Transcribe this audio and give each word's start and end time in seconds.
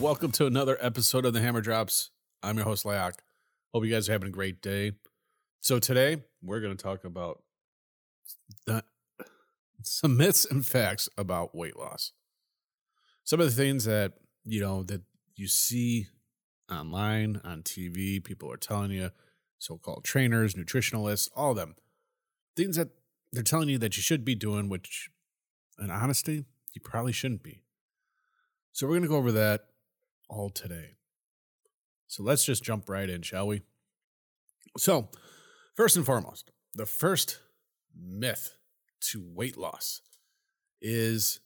Welcome 0.00 0.32
to 0.32 0.46
another 0.46 0.78
episode 0.80 1.26
of 1.26 1.34
the 1.34 1.42
Hammer 1.42 1.60
Drops. 1.60 2.08
I'm 2.42 2.56
your 2.56 2.64
host, 2.64 2.86
Layak. 2.86 3.16
Hope 3.74 3.84
you 3.84 3.92
guys 3.92 4.08
are 4.08 4.12
having 4.12 4.28
a 4.28 4.32
great 4.32 4.62
day. 4.62 4.92
So, 5.60 5.78
today 5.78 6.22
we're 6.42 6.60
going 6.60 6.74
to 6.74 6.82
talk 6.82 7.04
about 7.04 7.42
the, 8.66 8.82
some 9.82 10.16
myths 10.16 10.46
and 10.46 10.64
facts 10.64 11.10
about 11.18 11.54
weight 11.54 11.76
loss. 11.76 12.12
Some 13.24 13.40
of 13.40 13.46
the 13.46 13.52
things 13.52 13.84
that, 13.84 14.14
you 14.42 14.62
know, 14.62 14.84
that 14.84 15.02
you 15.36 15.46
see 15.46 16.06
online, 16.72 17.38
on 17.44 17.62
TV, 17.62 18.24
people 18.24 18.50
are 18.50 18.56
telling 18.56 18.92
you, 18.92 19.10
so 19.58 19.76
called 19.76 20.04
trainers, 20.04 20.54
nutritionalists, 20.54 21.28
all 21.36 21.50
of 21.50 21.58
them, 21.58 21.74
things 22.56 22.76
that 22.76 22.88
they're 23.34 23.42
telling 23.42 23.68
you 23.68 23.76
that 23.76 23.98
you 23.98 24.02
should 24.02 24.24
be 24.24 24.34
doing, 24.34 24.70
which, 24.70 25.10
in 25.78 25.90
honesty, 25.90 26.46
you 26.72 26.80
probably 26.82 27.12
shouldn't 27.12 27.42
be. 27.42 27.64
So 28.72 28.86
we're 28.86 28.94
going 28.94 29.02
to 29.02 29.08
go 29.08 29.16
over 29.16 29.32
that 29.32 29.66
all 30.30 30.48
today. 30.48 30.96
So 32.06 32.22
let's 32.22 32.44
just 32.44 32.64
jump 32.64 32.88
right 32.88 33.08
in, 33.10 33.22
shall 33.22 33.46
we? 33.46 33.62
So, 34.78 35.08
first 35.76 35.96
and 35.96 36.06
foremost, 36.06 36.50
the 36.74 36.86
first 36.86 37.38
myth 37.94 38.54
to 39.10 39.22
weight 39.22 39.56
loss 39.56 40.00
is 40.80 41.40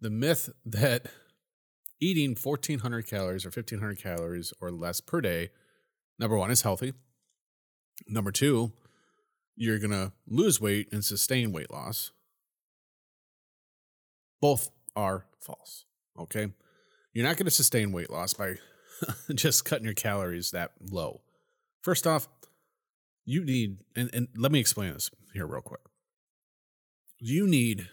the 0.00 0.10
myth 0.10 0.48
that 0.64 1.06
eating 2.00 2.30
1400 2.30 3.06
calories 3.06 3.44
or 3.44 3.48
1500 3.48 3.98
calories 3.98 4.52
or 4.60 4.70
less 4.70 5.00
per 5.00 5.20
day, 5.20 5.50
number 6.18 6.36
one, 6.36 6.50
is 6.50 6.62
healthy. 6.62 6.94
Number 8.08 8.32
two, 8.32 8.72
you're 9.56 9.78
going 9.78 9.90
to 9.90 10.12
lose 10.26 10.60
weight 10.60 10.88
and 10.90 11.04
sustain 11.04 11.52
weight 11.52 11.70
loss. 11.70 12.12
Both 14.40 14.70
are 14.96 15.26
false. 15.38 15.84
Okay. 16.18 16.48
You're 17.12 17.26
not 17.26 17.36
going 17.36 17.46
to 17.46 17.50
sustain 17.50 17.92
weight 17.92 18.10
loss 18.10 18.34
by 18.34 18.54
just 19.34 19.64
cutting 19.64 19.84
your 19.84 19.94
calories 19.94 20.50
that 20.52 20.72
low. 20.90 21.22
First 21.82 22.06
off, 22.06 22.28
you 23.24 23.44
need, 23.44 23.78
and, 23.96 24.10
and 24.12 24.28
let 24.36 24.52
me 24.52 24.60
explain 24.60 24.92
this 24.92 25.10
here 25.32 25.46
real 25.46 25.60
quick. 25.60 25.80
You 27.18 27.46
need 27.46 27.88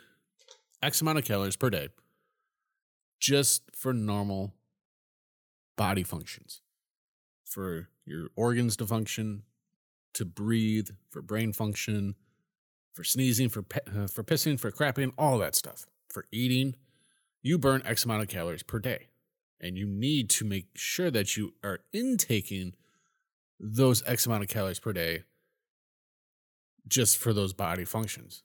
X 0.81 1.01
amount 1.01 1.17
of 1.17 1.25
calories 1.25 1.55
per 1.55 1.69
day 1.69 1.89
just 3.19 3.63
for 3.75 3.93
normal 3.93 4.53
body 5.75 6.03
functions, 6.03 6.61
for 7.43 7.89
your 8.05 8.29
organs 8.35 8.77
to 8.77 8.87
function, 8.87 9.43
to 10.13 10.25
breathe, 10.25 10.89
for 11.09 11.21
brain 11.21 11.53
function, 11.53 12.15
for 12.93 13.03
sneezing, 13.03 13.49
for 13.49 13.63
uh, 13.95 14.07
for 14.07 14.23
pissing, 14.23 14.59
for 14.59 14.71
crapping, 14.71 15.11
all 15.17 15.37
that 15.39 15.55
stuff. 15.55 15.85
For 16.09 16.25
eating, 16.31 16.75
you 17.47 17.57
burn 17.57 17.81
X 17.85 18.05
amount 18.05 18.21
of 18.21 18.27
calories 18.27 18.63
per 18.63 18.79
day. 18.79 19.07
And 19.59 19.77
you 19.77 19.87
need 19.87 20.29
to 20.31 20.45
make 20.45 20.67
sure 20.75 21.09
that 21.09 21.35
you 21.35 21.53
are 21.63 21.79
intaking 21.91 22.73
those 23.59 24.03
X 24.05 24.27
amount 24.27 24.43
of 24.43 24.49
calories 24.49 24.79
per 24.79 24.93
day 24.93 25.23
just 26.87 27.17
for 27.17 27.33
those 27.33 27.53
body 27.53 27.85
functions. 27.85 28.43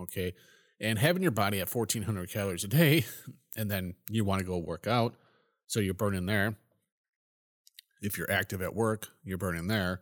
Okay. 0.00 0.34
And 0.80 0.98
having 0.98 1.22
your 1.22 1.30
body 1.30 1.60
at 1.60 1.72
1400 1.72 2.28
calories 2.28 2.64
a 2.64 2.68
day, 2.68 3.04
and 3.56 3.70
then 3.70 3.94
you 4.10 4.24
want 4.24 4.40
to 4.40 4.46
go 4.46 4.58
work 4.58 4.86
out. 4.86 5.14
So 5.68 5.78
you're 5.78 5.94
burning 5.94 6.26
there. 6.26 6.56
If 8.00 8.18
you're 8.18 8.30
active 8.30 8.60
at 8.62 8.74
work, 8.74 9.08
you're 9.22 9.38
burning 9.38 9.68
there. 9.68 10.00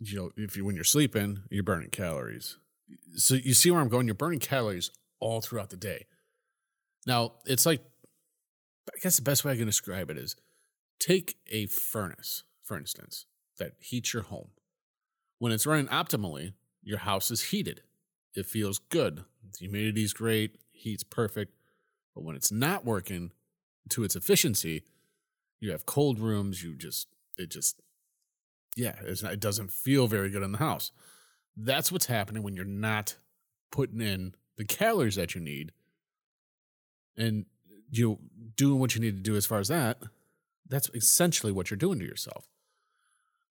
You 0.00 0.16
know, 0.16 0.30
if 0.36 0.56
you 0.56 0.64
when 0.64 0.74
you're 0.74 0.82
sleeping, 0.84 1.42
you're 1.50 1.62
burning 1.62 1.90
calories. 1.90 2.56
So 3.14 3.34
you 3.34 3.54
see 3.54 3.70
where 3.70 3.80
I'm 3.80 3.88
going? 3.88 4.06
You're 4.06 4.14
burning 4.14 4.40
calories 4.40 4.90
all 5.20 5.40
throughout 5.40 5.70
the 5.70 5.76
day. 5.76 6.06
Now, 7.06 7.32
it's 7.46 7.66
like, 7.66 7.82
I 8.88 8.98
guess 9.02 9.16
the 9.16 9.22
best 9.22 9.44
way 9.44 9.52
I 9.52 9.56
can 9.56 9.66
describe 9.66 10.10
it 10.10 10.18
is 10.18 10.36
take 10.98 11.36
a 11.50 11.66
furnace, 11.66 12.44
for 12.62 12.76
instance, 12.76 13.26
that 13.58 13.72
heats 13.78 14.12
your 14.12 14.24
home. 14.24 14.50
When 15.38 15.52
it's 15.52 15.66
running 15.66 15.86
optimally, 15.86 16.52
your 16.82 16.98
house 16.98 17.30
is 17.30 17.44
heated. 17.44 17.82
It 18.34 18.46
feels 18.46 18.78
good. 18.78 19.24
The 19.52 19.58
humidity 19.66 20.04
is 20.04 20.12
great, 20.12 20.58
heat's 20.70 21.04
perfect. 21.04 21.54
But 22.14 22.24
when 22.24 22.36
it's 22.36 22.52
not 22.52 22.84
working 22.84 23.32
to 23.90 24.04
its 24.04 24.16
efficiency, 24.16 24.82
you 25.60 25.70
have 25.72 25.86
cold 25.86 26.18
rooms, 26.18 26.62
you 26.62 26.74
just, 26.74 27.08
it 27.38 27.50
just, 27.50 27.80
yeah, 28.76 28.96
not, 29.22 29.32
it 29.32 29.40
doesn't 29.40 29.72
feel 29.72 30.06
very 30.06 30.30
good 30.30 30.42
in 30.42 30.52
the 30.52 30.58
house. 30.58 30.92
That's 31.56 31.90
what's 31.90 32.06
happening 32.06 32.42
when 32.42 32.54
you're 32.54 32.64
not 32.64 33.16
putting 33.70 34.00
in 34.00 34.34
the 34.56 34.64
calories 34.64 35.16
that 35.16 35.34
you 35.34 35.40
need 35.40 35.72
and 37.20 37.46
you 37.90 38.18
doing 38.56 38.78
what 38.78 38.94
you 38.94 39.00
need 39.00 39.16
to 39.16 39.22
do 39.22 39.36
as 39.36 39.46
far 39.46 39.58
as 39.58 39.68
that, 39.68 39.98
that's 40.68 40.90
essentially 40.94 41.52
what 41.52 41.70
you're 41.70 41.78
doing 41.78 41.98
to 41.98 42.04
yourself. 42.04 42.48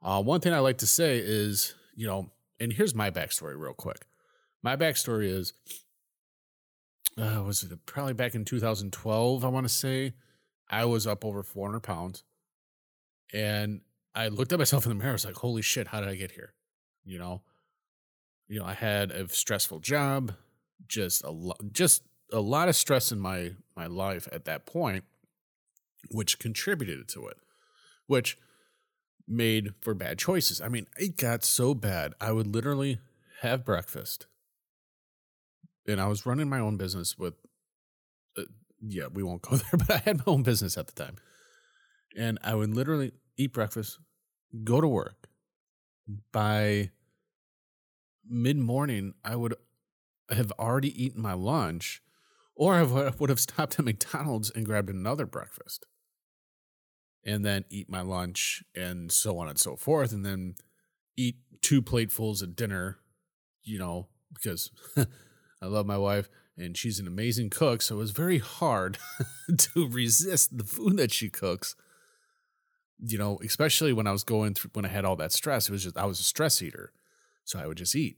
Uh, 0.02 0.22
one 0.22 0.40
thing 0.40 0.54
I 0.54 0.60
like 0.60 0.78
to 0.80 0.88
say 0.88 1.20
is, 1.20 1.76
you 1.96 2.08
know, 2.08 2.32
and 2.60 2.72
here's 2.72 2.96
my 2.96 3.12
backstory 3.12 3.58
real 3.58 3.74
quick. 3.74 4.06
My 4.64 4.76
backstory 4.76 5.26
is, 5.26 5.54
uh, 7.18 7.44
was 7.46 7.64
it 7.64 7.86
probably 7.86 8.14
back 8.14 8.36
in 8.36 8.46
2012? 8.46 9.44
I 9.44 9.48
want 9.48 9.66
to 9.66 9.74
say 9.74 10.14
I 10.70 10.86
was 10.86 11.06
up 11.06 11.26
over 11.26 11.44
400 11.44 11.82
pounds, 11.82 12.24
and 13.34 13.82
I 14.16 14.30
looked 14.30 14.54
at 14.54 14.60
myself 14.60 14.86
in 14.86 14.90
the 14.90 14.96
mirror. 14.96 15.12
I 15.12 15.14
was 15.14 15.26
like, 15.26 15.36
"Holy 15.36 15.62
shit! 15.62 15.88
How 15.88 16.00
did 16.00 16.10
I 16.10 16.16
get 16.16 16.32
here?" 16.32 16.54
You 17.06 17.20
know, 17.20 17.42
you 18.48 18.60
know, 18.60 18.66
I 18.66 18.74
had 18.74 19.12
a 19.12 19.28
stressful 19.30 19.80
job, 19.80 20.34
just 20.88 21.24
a 21.24 21.30
lot, 21.30 21.58
just 21.72 22.04
a 22.32 22.40
lot 22.40 22.70
of 22.70 22.76
stress 22.76 23.12
in 23.12 23.20
my 23.20 23.52
my 23.76 23.88
life 23.88 24.28
at 24.32 24.46
that 24.46 24.66
point, 24.66 25.04
which 26.12 26.40
contributed 26.40 27.08
to 27.10 27.28
it, 27.28 27.38
which 28.08 28.38
made 29.28 29.74
for 29.82 29.94
bad 29.94 30.18
choices. 30.18 30.60
I 30.60 30.68
mean, 30.68 30.88
it 30.98 31.18
got 31.18 31.44
so 31.44 31.74
bad. 31.74 32.14
I 32.20 32.32
would 32.32 32.48
literally 32.48 33.00
have 33.42 33.66
breakfast, 33.66 34.28
and 35.88 36.02
I 36.02 36.08
was 36.08 36.26
running 36.26 36.50
my 36.50 36.60
own 36.60 36.78
business 36.78 37.18
with. 37.18 37.36
Uh, 38.38 38.44
yeah, 38.82 39.08
we 39.12 39.24
won't 39.24 39.42
go 39.42 39.56
there, 39.58 39.78
but 39.78 39.92
I 39.92 39.98
had 39.98 40.18
my 40.18 40.24
own 40.28 40.44
business 40.44 40.78
at 40.78 40.88
the 40.88 41.04
time, 41.04 41.16
and 42.18 42.40
I 42.44 42.56
would 42.56 42.74
literally 42.76 43.14
eat 43.38 43.54
breakfast, 43.54 44.00
go 44.64 44.82
to 44.82 44.88
work. 44.88 45.28
By 46.32 46.90
mid 48.28 48.58
morning, 48.58 49.14
I 49.24 49.36
would 49.36 49.56
have 50.30 50.52
already 50.60 51.04
eaten 51.04 51.22
my 51.22 51.34
lunch 51.34 52.02
or 52.60 52.76
I 52.76 52.82
uh, 52.82 53.12
would 53.18 53.30
have 53.30 53.40
stopped 53.40 53.80
at 53.80 53.86
McDonald's 53.86 54.52
and 54.52 54.66
grabbed 54.66 54.90
another 54.90 55.26
breakfast 55.26 55.86
and 57.26 57.46
then 57.46 57.64
eat 57.70 57.90
my 57.90 58.02
lunch 58.02 58.62
and 58.76 59.10
so 59.14 59.40
on 59.40 59.48
and 59.48 59.58
so 59.58 59.78
forth. 59.78 60.12
And 60.12 60.26
then 60.26 60.56
eat 61.16 61.38
two 61.62 61.82
platefuls 61.82 62.42
of 62.42 62.58
dinner, 62.58 62.98
you 63.64 63.80
know, 63.80 64.10
because 64.34 64.72
I 64.98 65.68
love 65.68 65.86
my 65.86 65.98
wife 65.98 66.30
and 66.58 66.76
she's 66.76 67.00
an 67.00 67.08
amazing 67.08 67.50
cook. 67.50 67.82
So 67.82 67.96
it 67.96 68.00
was 68.00 68.12
very 68.12 68.40
hard 68.40 68.98
to 69.58 69.88
resist 69.88 70.58
the 70.58 70.66
food 70.66 70.98
that 70.98 71.14
she 71.14 71.30
cooks. 71.30 71.78
You 73.02 73.18
know, 73.18 73.40
especially 73.42 73.94
when 73.94 74.06
I 74.08 74.12
was 74.12 74.26
going 74.26 74.54
through, 74.54 74.72
when 74.74 74.84
I 74.84 74.90
had 74.90 75.06
all 75.06 75.16
that 75.16 75.32
stress, 75.32 75.70
it 75.70 75.72
was 75.72 75.84
just, 75.84 75.98
I 75.98 76.04
was 76.04 76.20
a 76.20 76.24
stress 76.24 76.62
eater. 76.62 76.92
So 77.46 77.58
I 77.58 77.68
would 77.68 77.78
just 77.78 77.96
eat. 77.96 78.18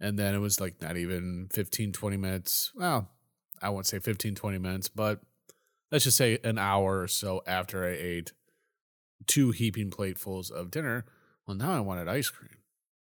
And 0.00 0.18
then 0.18 0.34
it 0.34 0.38
was 0.38 0.60
like 0.60 0.82
not 0.82 0.96
even 0.96 1.46
15, 1.52 1.92
20 1.92 2.16
minutes. 2.16 2.72
Well, 2.74 3.08
I 3.62 3.70
won't 3.70 3.86
say 3.86 3.98
15, 3.98 4.34
20 4.34 4.58
minutes, 4.58 4.88
but 4.88 5.20
let's 5.90 6.04
just 6.04 6.16
say 6.16 6.38
an 6.44 6.58
hour 6.58 7.00
or 7.00 7.08
so 7.08 7.42
after 7.46 7.84
I 7.84 7.96
ate 7.98 8.32
two 9.26 9.50
heaping 9.50 9.90
platefuls 9.90 10.50
of 10.50 10.70
dinner. 10.70 11.04
Well, 11.46 11.56
now 11.56 11.72
I 11.72 11.80
wanted 11.80 12.08
ice 12.08 12.30
cream 12.30 12.58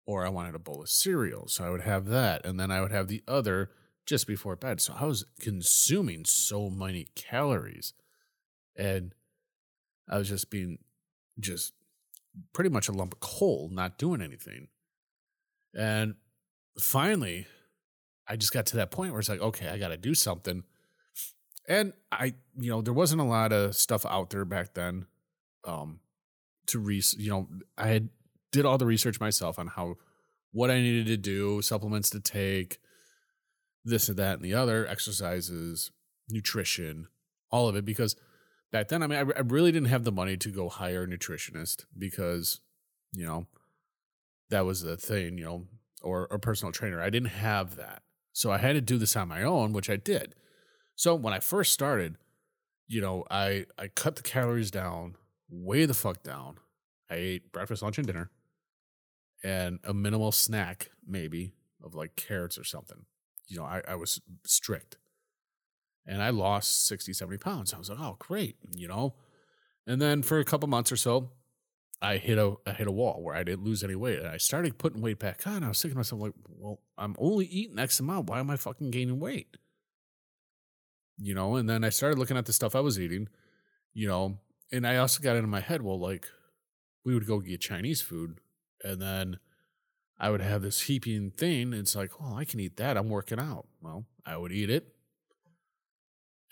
or 0.06 0.26
I 0.26 0.30
wanted 0.30 0.56
a 0.56 0.60
bowl 0.60 0.82
of 0.82 0.90
cereal. 0.90 1.48
So 1.48 1.64
I 1.64 1.70
would 1.70 1.82
have 1.82 2.08
that. 2.08 2.46
And 2.46 2.60
then 2.60 2.72
I 2.72 2.82
would 2.82 2.92
have 2.92 3.08
the 3.08 3.24
other 3.28 3.72
just 4.06 4.28
before 4.28 4.56
bed. 4.56 4.82
So 4.82 4.96
I 4.98 5.06
was 5.06 5.26
consuming 5.40 6.26
so 6.26 6.70
many 6.70 7.08
calories. 7.16 7.94
And 8.76 9.14
I 10.10 10.18
was 10.18 10.30
just 10.30 10.50
being 10.50 10.80
just 11.40 11.74
pretty 12.54 12.70
much 12.70 12.88
a 12.88 12.94
lump 12.94 13.14
of 13.14 13.20
coal, 13.20 13.70
not 13.72 13.98
doing 13.98 14.22
anything. 14.22 14.68
And 15.74 16.16
finally, 16.80 17.48
I 18.32 18.38
just 18.38 18.54
got 18.54 18.66
to 18.68 18.78
that 18.78 18.92
point 18.92 19.12
where 19.12 19.20
it's 19.20 19.28
like, 19.28 19.42
okay, 19.42 19.68
I 19.68 19.78
got 19.78 19.90
to 19.90 19.98
do 19.98 20.16
something. 20.16 20.64
And 21.68 21.92
I, 22.14 22.34
you 22.58 22.72
know, 22.72 22.82
there 22.82 22.94
wasn't 22.94 23.20
a 23.20 23.26
lot 23.26 23.52
of 23.52 23.76
stuff 23.76 24.06
out 24.06 24.30
there 24.30 24.46
back 24.46 24.74
then. 24.74 25.06
Um, 25.66 26.00
to 26.68 26.80
re, 26.80 27.04
you 27.18 27.30
know, 27.30 27.50
I 27.78 27.88
had 27.88 28.08
did 28.54 28.66
all 28.66 28.78
the 28.78 28.86
research 28.86 29.20
myself 29.20 29.60
on 29.60 29.68
how 29.68 29.96
what 30.54 30.72
I 30.72 30.80
needed 30.80 31.08
to 31.08 31.18
do, 31.18 31.62
supplements 31.62 32.10
to 32.12 32.22
take, 32.22 32.80
this 33.84 34.08
and 34.08 34.18
that 34.18 34.36
and 34.36 34.46
the 34.46 34.54
other, 34.54 34.88
exercises, 34.88 35.92
nutrition, 36.30 37.08
all 37.52 37.68
of 37.68 37.76
it. 37.76 37.84
Because 37.84 38.16
back 38.72 38.88
then, 38.88 39.04
I 39.04 39.08
mean, 39.08 39.20
I, 39.20 39.40
I 39.40 39.42
really 39.42 39.74
didn't 39.74 39.90
have 39.90 40.06
the 40.06 40.12
money 40.12 40.38
to 40.38 40.50
go 40.50 40.70
hire 40.70 41.04
a 41.04 41.08
nutritionist 41.08 41.84
because, 41.98 42.62
you 43.12 43.26
know, 43.26 43.48
that 44.50 44.66
was 44.66 44.84
the 44.84 44.96
thing, 44.96 45.38
you 45.38 45.44
know, 45.44 45.68
or 46.02 46.30
a 46.32 46.40
personal 46.40 46.72
trainer. 46.72 47.02
I 47.02 47.10
didn't 47.10 47.30
have 47.30 47.76
that. 47.76 48.04
So 48.34 48.52
I 48.52 48.58
had 48.58 48.74
to 48.74 48.82
do 48.82 48.98
this 48.98 49.16
on 49.16 49.28
my 49.28 49.44
own, 49.44 49.74
which 49.74 49.90
I 49.90 49.98
did. 49.98 50.36
So 50.96 51.16
when 51.16 51.34
I 51.34 51.40
first 51.40 51.74
started, 51.74 52.18
you 52.88 53.02
know, 53.02 53.26
I 53.30 53.66
I 53.78 53.88
cut 53.88 54.16
the 54.16 54.22
calories 54.22 54.72
down, 54.72 55.16
way 55.50 55.86
the 55.86 55.94
fuck 55.94 56.24
down. 56.24 56.58
I 57.10 57.16
ate 57.16 57.52
breakfast, 57.52 57.82
lunch, 57.82 57.98
and 57.98 58.08
dinner, 58.08 58.30
and 59.44 59.80
a 59.84 59.94
minimal 59.94 60.32
snack 60.32 60.92
maybe 61.06 61.52
of 61.84 61.96
like 61.96 62.16
carrots 62.16 62.58
or 62.58 62.64
something. 62.64 63.06
You 63.48 63.58
know, 63.58 63.66
I, 63.66 63.82
I 63.88 63.96
was 63.96 64.22
strict. 64.46 64.98
And 66.06 66.22
I 66.22 66.30
lost 66.32 66.88
60, 66.88 67.14
70 67.14 67.38
pounds. 67.38 67.74
I 67.74 67.78
was 67.78 67.90
like, 67.90 68.00
oh 68.00 68.16
great, 68.18 68.56
you 68.76 68.88
know. 68.88 69.16
And 69.86 70.02
then 70.02 70.24
for 70.24 70.40
a 70.40 70.46
couple 70.46 70.68
months 70.68 70.92
or 70.92 70.96
so, 70.96 71.32
I 72.02 72.18
hit 72.18 72.38
a 72.38 72.56
I 72.66 72.72
hit 72.72 72.88
a 72.88 72.92
wall 72.92 73.22
where 73.22 73.36
I 73.36 73.44
didn't 73.44 73.64
lose 73.64 73.84
any 73.84 73.96
weight. 73.96 74.20
And 74.20 74.28
I 74.28 74.38
started 74.38 74.78
putting 74.78 75.02
weight 75.02 75.20
back 75.20 75.46
on. 75.46 75.64
I 75.64 75.68
was 75.68 75.82
thinking 75.82 75.96
to 75.96 76.00
myself, 76.00 76.22
like, 76.22 76.34
well, 76.48 76.80
I'm 76.98 77.16
only 77.20 77.46
eating 77.46 77.80
X 77.80 78.00
amount. 78.00 78.30
Why 78.30 78.40
am 78.40 78.50
I 78.50 78.56
fucking 78.58 78.92
gaining 78.92 79.20
weight? 79.20 79.58
You 81.18 81.36
know, 81.36 81.56
and 81.56 81.70
then 81.70 81.84
I 81.84 81.90
started 81.90 82.18
looking 82.18 82.38
at 82.38 82.46
the 82.46 82.54
stuff 82.54 82.76
I 82.76 82.80
was 82.80 83.00
eating, 83.00 83.28
you 83.94 84.08
know, 84.08 84.40
and 84.72 84.88
I 84.88 84.98
also 84.98 85.22
got 85.22 85.36
into 85.36 85.48
my 85.48 85.60
head, 85.60 85.84
well, 85.84 86.00
like, 86.00 86.28
we 87.06 87.14
would 87.14 87.28
go 87.28 87.40
get 87.40 87.62
Chinese 87.62 88.02
food, 88.02 88.40
and 88.84 89.02
then 89.02 89.38
I 90.20 90.30
would 90.30 90.42
have 90.42 90.62
this 90.62 90.82
heaping 90.82 91.32
thing. 91.32 91.74
it's 91.74 91.96
like, 91.96 92.20
well, 92.20 92.36
I 92.36 92.46
can 92.46 92.60
eat 92.60 92.78
that. 92.78 92.96
I'm 92.96 93.10
working 93.10 93.40
out. 93.40 93.68
Well, 93.82 94.06
I 94.26 94.38
would 94.38 94.52
eat 94.52 94.70
it. 94.70 94.88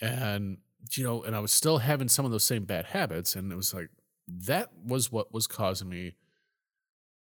And, 0.02 0.58
you 0.92 1.04
know, 1.04 1.22
and 1.24 1.36
I 1.36 1.40
was 1.40 1.52
still 1.52 1.78
having 1.78 2.08
some 2.08 2.26
of 2.26 2.32
those 2.32 2.44
same 2.44 2.66
bad 2.66 2.86
habits. 2.86 3.36
And 3.36 3.52
it 3.52 3.56
was 3.56 3.74
like, 3.74 3.90
that 4.30 4.70
was 4.84 5.12
what 5.12 5.34
was 5.34 5.48
causing 5.48 5.90
me 5.90 6.16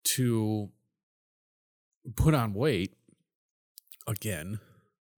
to 0.04 0.70
put 2.16 2.34
on 2.34 2.54
weight 2.54 2.94
again 4.08 4.60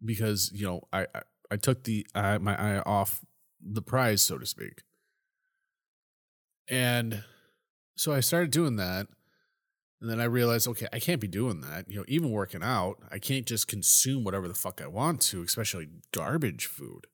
because 0.03 0.51
you 0.53 0.65
know 0.65 0.81
I 0.91 1.01
I, 1.13 1.21
I 1.51 1.55
took 1.57 1.83
the 1.83 2.05
uh, 2.15 2.39
my 2.39 2.55
eye 2.55 2.79
off 2.85 3.21
the 3.61 3.81
prize 3.81 4.21
so 4.21 4.37
to 4.37 4.45
speak, 4.45 4.83
and 6.67 7.23
so 7.95 8.13
I 8.13 8.19
started 8.19 8.51
doing 8.51 8.77
that, 8.77 9.07
and 10.01 10.09
then 10.09 10.19
I 10.19 10.25
realized 10.25 10.67
okay 10.67 10.87
I 10.91 10.99
can't 10.99 11.21
be 11.21 11.27
doing 11.27 11.61
that. 11.61 11.89
You 11.89 11.99
know 11.99 12.05
even 12.07 12.31
working 12.31 12.63
out 12.63 12.97
I 13.11 13.19
can't 13.19 13.45
just 13.45 13.67
consume 13.67 14.23
whatever 14.23 14.47
the 14.47 14.53
fuck 14.53 14.81
I 14.81 14.87
want 14.87 15.21
to 15.21 15.43
especially 15.43 15.89
garbage 16.11 16.65
food. 16.65 17.07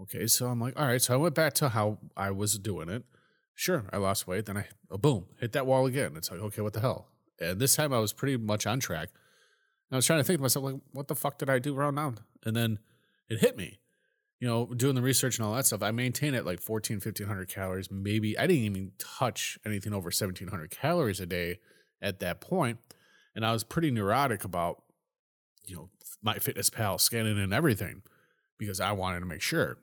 Okay, 0.00 0.26
so 0.26 0.46
I'm 0.48 0.60
like 0.60 0.78
all 0.78 0.86
right, 0.86 1.00
so 1.00 1.14
I 1.14 1.16
went 1.16 1.34
back 1.34 1.54
to 1.54 1.70
how 1.70 1.98
I 2.16 2.30
was 2.30 2.58
doing 2.58 2.88
it 2.88 3.04
Sure, 3.58 3.86
I 3.90 3.96
lost 3.96 4.26
weight. 4.26 4.44
Then 4.44 4.58
I, 4.58 4.66
oh, 4.90 4.98
boom, 4.98 5.26
hit 5.40 5.52
that 5.52 5.66
wall 5.66 5.86
again. 5.86 6.12
It's 6.14 6.30
like, 6.30 6.40
okay, 6.40 6.60
what 6.60 6.74
the 6.74 6.80
hell? 6.80 7.08
And 7.40 7.58
this 7.58 7.74
time 7.74 7.92
I 7.92 7.98
was 7.98 8.12
pretty 8.12 8.36
much 8.36 8.66
on 8.66 8.80
track. 8.80 9.08
And 9.88 9.94
I 9.94 9.96
was 9.96 10.06
trying 10.06 10.20
to 10.20 10.24
think 10.24 10.38
to 10.38 10.42
myself, 10.42 10.66
like, 10.66 10.76
what 10.92 11.08
the 11.08 11.14
fuck 11.14 11.38
did 11.38 11.48
I 11.48 11.58
do 11.58 11.74
wrong 11.74 11.94
now? 11.94 12.14
And 12.44 12.54
then 12.54 12.78
it 13.30 13.40
hit 13.40 13.56
me. 13.56 13.78
You 14.40 14.46
know, 14.46 14.66
doing 14.66 14.94
the 14.94 15.00
research 15.00 15.38
and 15.38 15.46
all 15.46 15.54
that 15.54 15.64
stuff, 15.64 15.82
I 15.82 15.90
maintain 15.90 16.34
at 16.34 16.44
like 16.44 16.60
14, 16.60 16.96
1500 16.96 17.48
calories. 17.48 17.90
Maybe 17.90 18.38
I 18.38 18.46
didn't 18.46 18.64
even 18.64 18.92
touch 18.98 19.58
anything 19.64 19.94
over 19.94 20.08
1700 20.08 20.70
calories 20.70 21.20
a 21.20 21.26
day 21.26 21.60
at 22.02 22.20
that 22.20 22.42
point. 22.42 22.78
And 23.34 23.46
I 23.46 23.52
was 23.52 23.64
pretty 23.64 23.90
neurotic 23.90 24.44
about, 24.44 24.82
you 25.66 25.76
know, 25.76 25.88
MyFitnessPal 26.24 27.00
scanning 27.00 27.38
and 27.38 27.54
everything 27.54 28.02
because 28.58 28.80
I 28.80 28.92
wanted 28.92 29.20
to 29.20 29.26
make 29.26 29.40
sure. 29.40 29.78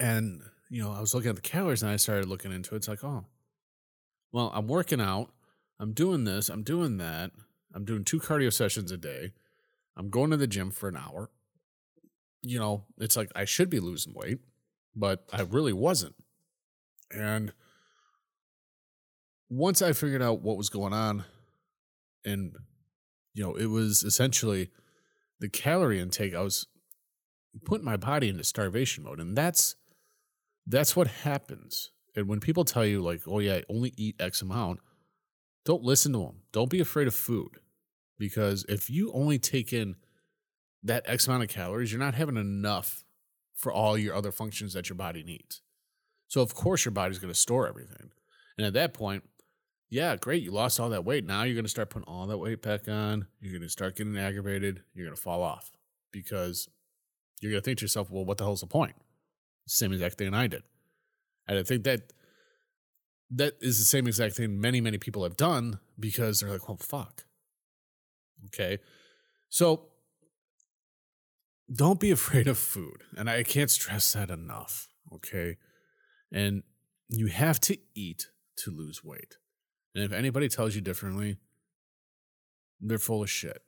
And 0.00 0.42
you 0.70 0.80
know, 0.80 0.92
I 0.92 1.00
was 1.00 1.14
looking 1.14 1.30
at 1.30 1.36
the 1.36 1.42
calories 1.42 1.82
and 1.82 1.90
I 1.90 1.96
started 1.96 2.28
looking 2.28 2.52
into 2.52 2.74
it. 2.74 2.78
It's 2.78 2.88
like, 2.88 3.02
oh, 3.02 3.26
well, 4.32 4.52
I'm 4.54 4.68
working 4.68 5.00
out. 5.00 5.30
I'm 5.80 5.92
doing 5.92 6.24
this. 6.24 6.48
I'm 6.48 6.62
doing 6.62 6.96
that. 6.98 7.32
I'm 7.74 7.84
doing 7.84 8.04
two 8.04 8.20
cardio 8.20 8.52
sessions 8.52 8.92
a 8.92 8.96
day. 8.96 9.32
I'm 9.96 10.10
going 10.10 10.30
to 10.30 10.36
the 10.36 10.46
gym 10.46 10.70
for 10.70 10.88
an 10.88 10.96
hour. 10.96 11.30
You 12.42 12.58
know, 12.58 12.84
it's 12.98 13.16
like 13.16 13.30
I 13.34 13.44
should 13.44 13.68
be 13.68 13.80
losing 13.80 14.14
weight, 14.14 14.38
but 14.94 15.24
I 15.32 15.42
really 15.42 15.72
wasn't. 15.72 16.14
And 17.10 17.52
once 19.48 19.82
I 19.82 19.92
figured 19.92 20.22
out 20.22 20.42
what 20.42 20.56
was 20.56 20.70
going 20.70 20.92
on, 20.92 21.24
and, 22.24 22.54
you 23.34 23.42
know, 23.42 23.54
it 23.56 23.66
was 23.66 24.04
essentially 24.04 24.70
the 25.40 25.48
calorie 25.48 25.98
intake, 25.98 26.34
I 26.34 26.42
was 26.42 26.66
putting 27.64 27.84
my 27.84 27.96
body 27.96 28.28
into 28.28 28.44
starvation 28.44 29.02
mode. 29.02 29.18
And 29.18 29.36
that's 29.36 29.74
that's 30.70 30.96
what 30.96 31.06
happens. 31.06 31.90
And 32.16 32.28
when 32.28 32.40
people 32.40 32.64
tell 32.64 32.84
you, 32.84 33.00
like, 33.00 33.22
oh, 33.26 33.38
yeah, 33.38 33.60
only 33.68 33.92
eat 33.96 34.16
X 34.20 34.42
amount, 34.42 34.80
don't 35.64 35.82
listen 35.82 36.12
to 36.12 36.18
them. 36.18 36.42
Don't 36.52 36.70
be 36.70 36.80
afraid 36.80 37.06
of 37.06 37.14
food. 37.14 37.58
Because 38.18 38.64
if 38.68 38.90
you 38.90 39.12
only 39.12 39.38
take 39.38 39.72
in 39.72 39.96
that 40.82 41.04
X 41.06 41.26
amount 41.26 41.44
of 41.44 41.48
calories, 41.48 41.92
you're 41.92 42.00
not 42.00 42.14
having 42.14 42.36
enough 42.36 43.04
for 43.54 43.72
all 43.72 43.96
your 43.96 44.14
other 44.14 44.32
functions 44.32 44.72
that 44.72 44.88
your 44.88 44.96
body 44.96 45.22
needs. 45.22 45.62
So, 46.28 46.40
of 46.40 46.54
course, 46.54 46.84
your 46.84 46.92
body's 46.92 47.18
going 47.18 47.32
to 47.32 47.38
store 47.38 47.66
everything. 47.66 48.10
And 48.56 48.66
at 48.66 48.74
that 48.74 48.94
point, 48.94 49.24
yeah, 49.88 50.16
great, 50.16 50.42
you 50.42 50.52
lost 50.52 50.78
all 50.78 50.90
that 50.90 51.04
weight. 51.04 51.26
Now 51.26 51.42
you're 51.42 51.54
going 51.54 51.64
to 51.64 51.70
start 51.70 51.90
putting 51.90 52.06
all 52.06 52.26
that 52.28 52.38
weight 52.38 52.62
back 52.62 52.88
on. 52.88 53.26
You're 53.40 53.52
going 53.52 53.62
to 53.62 53.68
start 53.68 53.96
getting 53.96 54.16
aggravated. 54.16 54.82
You're 54.94 55.06
going 55.06 55.16
to 55.16 55.20
fall 55.20 55.42
off 55.42 55.72
because 56.12 56.68
you're 57.40 57.50
going 57.50 57.60
to 57.60 57.64
think 57.64 57.78
to 57.78 57.84
yourself, 57.84 58.10
well, 58.10 58.24
what 58.24 58.38
the 58.38 58.44
hell's 58.44 58.60
the 58.60 58.66
point? 58.66 58.94
Same 59.70 59.92
exact 59.92 60.18
thing 60.18 60.34
I 60.34 60.48
did. 60.48 60.64
And 61.46 61.58
I 61.58 61.62
think 61.62 61.84
that 61.84 62.12
that 63.30 63.54
is 63.60 63.78
the 63.78 63.84
same 63.84 64.08
exact 64.08 64.34
thing 64.34 64.60
many, 64.60 64.80
many 64.80 64.98
people 64.98 65.22
have 65.22 65.36
done 65.36 65.78
because 65.98 66.40
they're 66.40 66.50
like, 66.50 66.68
well, 66.68 66.76
fuck. 66.76 67.24
Okay. 68.46 68.78
So 69.48 69.86
don't 71.72 72.00
be 72.00 72.10
afraid 72.10 72.48
of 72.48 72.58
food. 72.58 73.04
And 73.16 73.30
I 73.30 73.44
can't 73.44 73.70
stress 73.70 74.12
that 74.14 74.30
enough. 74.30 74.88
Okay. 75.14 75.56
And 76.32 76.64
you 77.08 77.28
have 77.28 77.60
to 77.60 77.78
eat 77.94 78.26
to 78.56 78.72
lose 78.72 79.04
weight. 79.04 79.36
And 79.94 80.02
if 80.02 80.12
anybody 80.12 80.48
tells 80.48 80.74
you 80.74 80.80
differently, 80.80 81.36
they're 82.80 82.98
full 82.98 83.22
of 83.22 83.30
shit. 83.30 83.62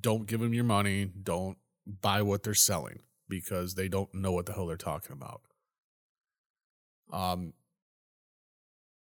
Don't 0.00 0.26
give 0.26 0.38
them 0.38 0.54
your 0.54 0.64
money. 0.64 1.06
Don't 1.06 1.58
buy 2.00 2.22
what 2.22 2.44
they're 2.44 2.54
selling 2.54 3.00
because 3.32 3.76
they 3.76 3.88
don't 3.88 4.12
know 4.12 4.30
what 4.30 4.44
the 4.44 4.52
hell 4.52 4.66
they're 4.66 4.76
talking 4.76 5.12
about. 5.12 5.40
Um, 7.10 7.54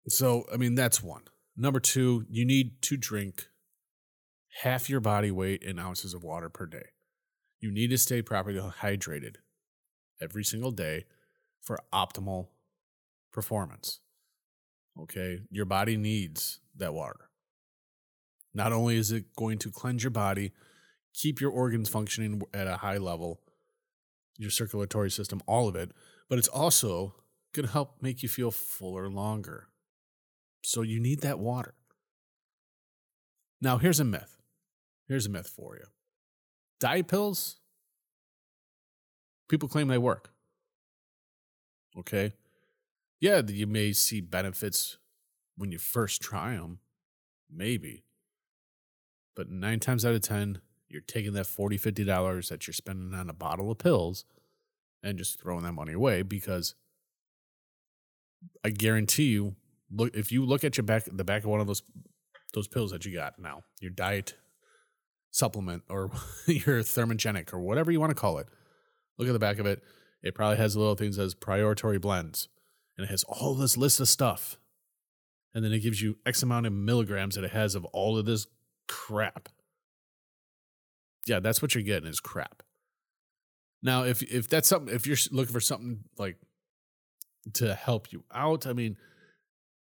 so, 0.08 0.44
I 0.50 0.56
mean, 0.56 0.74
that's 0.74 1.02
one. 1.02 1.24
Number 1.58 1.78
two, 1.78 2.24
you 2.30 2.46
need 2.46 2.80
to 2.82 2.96
drink 2.96 3.48
half 4.62 4.88
your 4.88 5.00
body 5.00 5.30
weight 5.30 5.62
in 5.62 5.78
ounces 5.78 6.14
of 6.14 6.24
water 6.24 6.48
per 6.48 6.64
day. 6.64 6.86
You 7.60 7.70
need 7.70 7.90
to 7.90 7.98
stay 7.98 8.22
properly 8.22 8.58
hydrated 8.58 9.36
every 10.22 10.42
single 10.42 10.70
day 10.70 11.04
for 11.60 11.78
optimal 11.92 12.48
performance. 13.30 14.00
Okay, 14.98 15.40
your 15.50 15.66
body 15.66 15.98
needs 15.98 16.60
that 16.76 16.94
water. 16.94 17.28
Not 18.54 18.72
only 18.72 18.96
is 18.96 19.12
it 19.12 19.36
going 19.36 19.58
to 19.58 19.70
cleanse 19.70 20.02
your 20.02 20.12
body, 20.12 20.52
keep 21.12 21.42
your 21.42 21.50
organs 21.50 21.90
functioning 21.90 22.40
at 22.54 22.66
a 22.66 22.78
high 22.78 22.98
level, 22.98 23.40
your 24.38 24.50
circulatory 24.50 25.10
system, 25.10 25.40
all 25.46 25.68
of 25.68 25.76
it, 25.76 25.92
but 26.28 26.38
it's 26.38 26.48
also 26.48 27.14
going 27.52 27.66
to 27.66 27.72
help 27.72 28.02
make 28.02 28.22
you 28.22 28.28
feel 28.28 28.50
fuller 28.50 29.08
longer. 29.08 29.68
So 30.62 30.82
you 30.82 31.00
need 31.00 31.20
that 31.20 31.38
water. 31.38 31.74
Now, 33.60 33.78
here's 33.78 34.00
a 34.00 34.04
myth. 34.04 34.38
Here's 35.08 35.26
a 35.26 35.30
myth 35.30 35.48
for 35.48 35.76
you 35.76 35.84
diet 36.80 37.08
pills, 37.08 37.56
people 39.48 39.68
claim 39.68 39.88
they 39.88 39.98
work. 39.98 40.30
Okay. 41.98 42.32
Yeah, 43.20 43.40
you 43.46 43.66
may 43.66 43.92
see 43.92 44.20
benefits 44.20 44.98
when 45.56 45.72
you 45.72 45.78
first 45.78 46.20
try 46.20 46.56
them, 46.56 46.80
maybe. 47.50 48.04
But 49.34 49.48
nine 49.48 49.80
times 49.80 50.04
out 50.04 50.14
of 50.14 50.20
10, 50.20 50.60
you're 50.94 51.02
taking 51.02 51.32
that 51.34 51.46
$40, 51.46 51.78
$50 51.80 52.48
that 52.48 52.66
you're 52.66 52.72
spending 52.72 53.12
on 53.12 53.28
a 53.28 53.34
bottle 53.34 53.70
of 53.70 53.78
pills 53.78 54.24
and 55.02 55.18
just 55.18 55.40
throwing 55.40 55.64
that 55.64 55.72
money 55.72 55.92
away 55.92 56.22
because 56.22 56.74
I 58.64 58.70
guarantee 58.70 59.24
you, 59.24 59.56
look 59.90 60.14
if 60.14 60.32
you 60.32 60.46
look 60.46 60.64
at 60.64 60.76
your 60.76 60.84
back 60.84 61.04
the 61.10 61.24
back 61.24 61.42
of 61.42 61.50
one 61.50 61.60
of 61.60 61.66
those 61.66 61.82
those 62.54 62.68
pills 62.68 62.92
that 62.92 63.04
you 63.04 63.12
got 63.12 63.38
now, 63.38 63.64
your 63.80 63.90
diet 63.90 64.34
supplement 65.30 65.82
or 65.90 66.10
your 66.46 66.80
thermogenic 66.80 67.52
or 67.52 67.58
whatever 67.58 67.90
you 67.90 68.00
want 68.00 68.10
to 68.10 68.14
call 68.14 68.38
it, 68.38 68.46
look 69.18 69.28
at 69.28 69.32
the 69.32 69.38
back 69.38 69.58
of 69.58 69.66
it. 69.66 69.82
It 70.22 70.34
probably 70.34 70.56
has 70.56 70.74
a 70.74 70.78
little 70.78 70.94
things 70.94 71.18
as 71.18 71.34
priority 71.34 71.98
blends. 71.98 72.48
And 72.96 73.04
it 73.04 73.10
has 73.10 73.24
all 73.24 73.54
this 73.54 73.76
list 73.76 73.98
of 73.98 74.08
stuff. 74.08 74.56
And 75.52 75.64
then 75.64 75.72
it 75.72 75.80
gives 75.80 76.00
you 76.00 76.16
X 76.24 76.42
amount 76.42 76.66
of 76.66 76.72
milligrams 76.72 77.34
that 77.34 77.44
it 77.44 77.50
has 77.50 77.74
of 77.74 77.84
all 77.86 78.16
of 78.16 78.24
this 78.24 78.46
crap 78.86 79.48
yeah, 81.26 81.40
that's 81.40 81.62
what 81.62 81.74
you're 81.74 81.84
getting 81.84 82.08
is 82.08 82.20
crap. 82.20 82.62
Now, 83.82 84.04
if 84.04 84.22
if 84.22 84.48
that's 84.48 84.68
something, 84.68 84.94
if 84.94 85.06
you're 85.06 85.16
looking 85.30 85.52
for 85.52 85.60
something 85.60 86.04
like 86.18 86.36
to 87.54 87.74
help 87.74 88.12
you 88.12 88.24
out, 88.32 88.66
I 88.66 88.72
mean, 88.72 88.96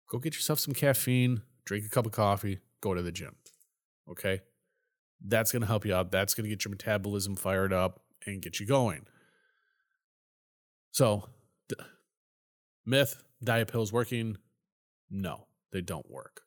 go 0.10 0.18
get 0.18 0.34
yourself 0.34 0.60
some 0.60 0.74
caffeine, 0.74 1.44
drink 1.66 1.86
a 1.86 1.90
cup 1.90 2.06
of 2.06 2.12
coffee, 2.12 2.60
go 2.82 2.94
to 2.94 3.02
the 3.02 3.12
gym. 3.12 3.36
Okay, 4.10 4.42
that's 5.25 5.52
to 5.62 5.68
help 5.68 5.86
you 5.86 5.94
out. 5.94 6.12
That's 6.12 6.34
to 6.48 6.50
get 6.50 6.66
your 6.66 6.72
metabolism 6.72 7.36
fired 7.36 7.72
up 7.72 8.02
and 8.25 8.42
get 8.42 8.60
you 8.60 8.66
going. 8.66 9.06
So, 10.92 11.30
d- 11.70 11.75
myth, 12.86 13.24
diet 13.44 13.72
pills 13.72 13.94
working? 13.94 14.38
No, 15.10 15.48
they 15.72 15.82
don't 15.82 16.10
work. 16.10 16.42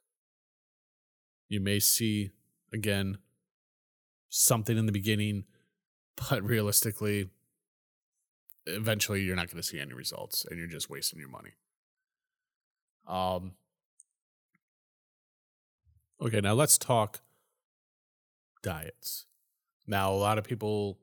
You 1.48 1.60
may 1.60 1.78
see, 1.78 2.30
again, 2.72 3.18
something 4.36 4.76
in 4.76 4.86
the 4.86 4.92
beginning, 4.92 5.44
but 6.28 6.42
realistically, 6.42 7.30
eventually 8.66 9.22
you're 9.22 9.36
not 9.36 9.46
going 9.46 9.56
to 9.56 9.62
see 9.62 9.80
any 9.80 9.94
results 9.94 10.44
and 10.44 10.58
you're 10.58 10.68
just 10.68 10.90
wasting 10.90 11.18
your 11.18 11.28
money. 11.28 11.52
Um, 13.06 13.52
okay, 16.20 16.40
now 16.40 16.54
let's 16.54 16.76
talk 16.76 17.20
diets. 18.62 19.26
Now, 19.86 20.12
a 20.12 20.16
lot 20.16 20.38
of 20.38 20.44
people 20.44 20.98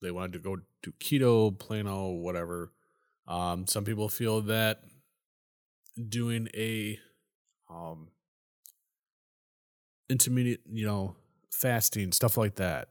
they 0.00 0.10
wanted 0.10 0.32
to 0.32 0.38
go 0.40 0.56
to 0.82 0.92
keto, 0.92 1.56
paleo, 1.56 2.20
whatever. 2.20 2.72
Um, 3.28 3.66
some 3.68 3.84
people 3.84 4.08
feel 4.08 4.40
that 4.42 4.82
doing 6.08 6.48
a 6.54 6.98
um, 7.70 8.08
intermediate, 10.08 10.62
you 10.72 10.84
know, 10.84 11.14
fasting, 11.52 12.12
stuff 12.12 12.36
like 12.36 12.56
that, 12.56 12.88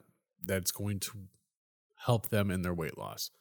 that's 0.48 0.72
going 0.72 1.00
to 1.00 1.12
help 2.06 2.30
them 2.30 2.50
in 2.50 2.62
their 2.62 2.74
weight 2.74 2.98
loss. 2.98 3.32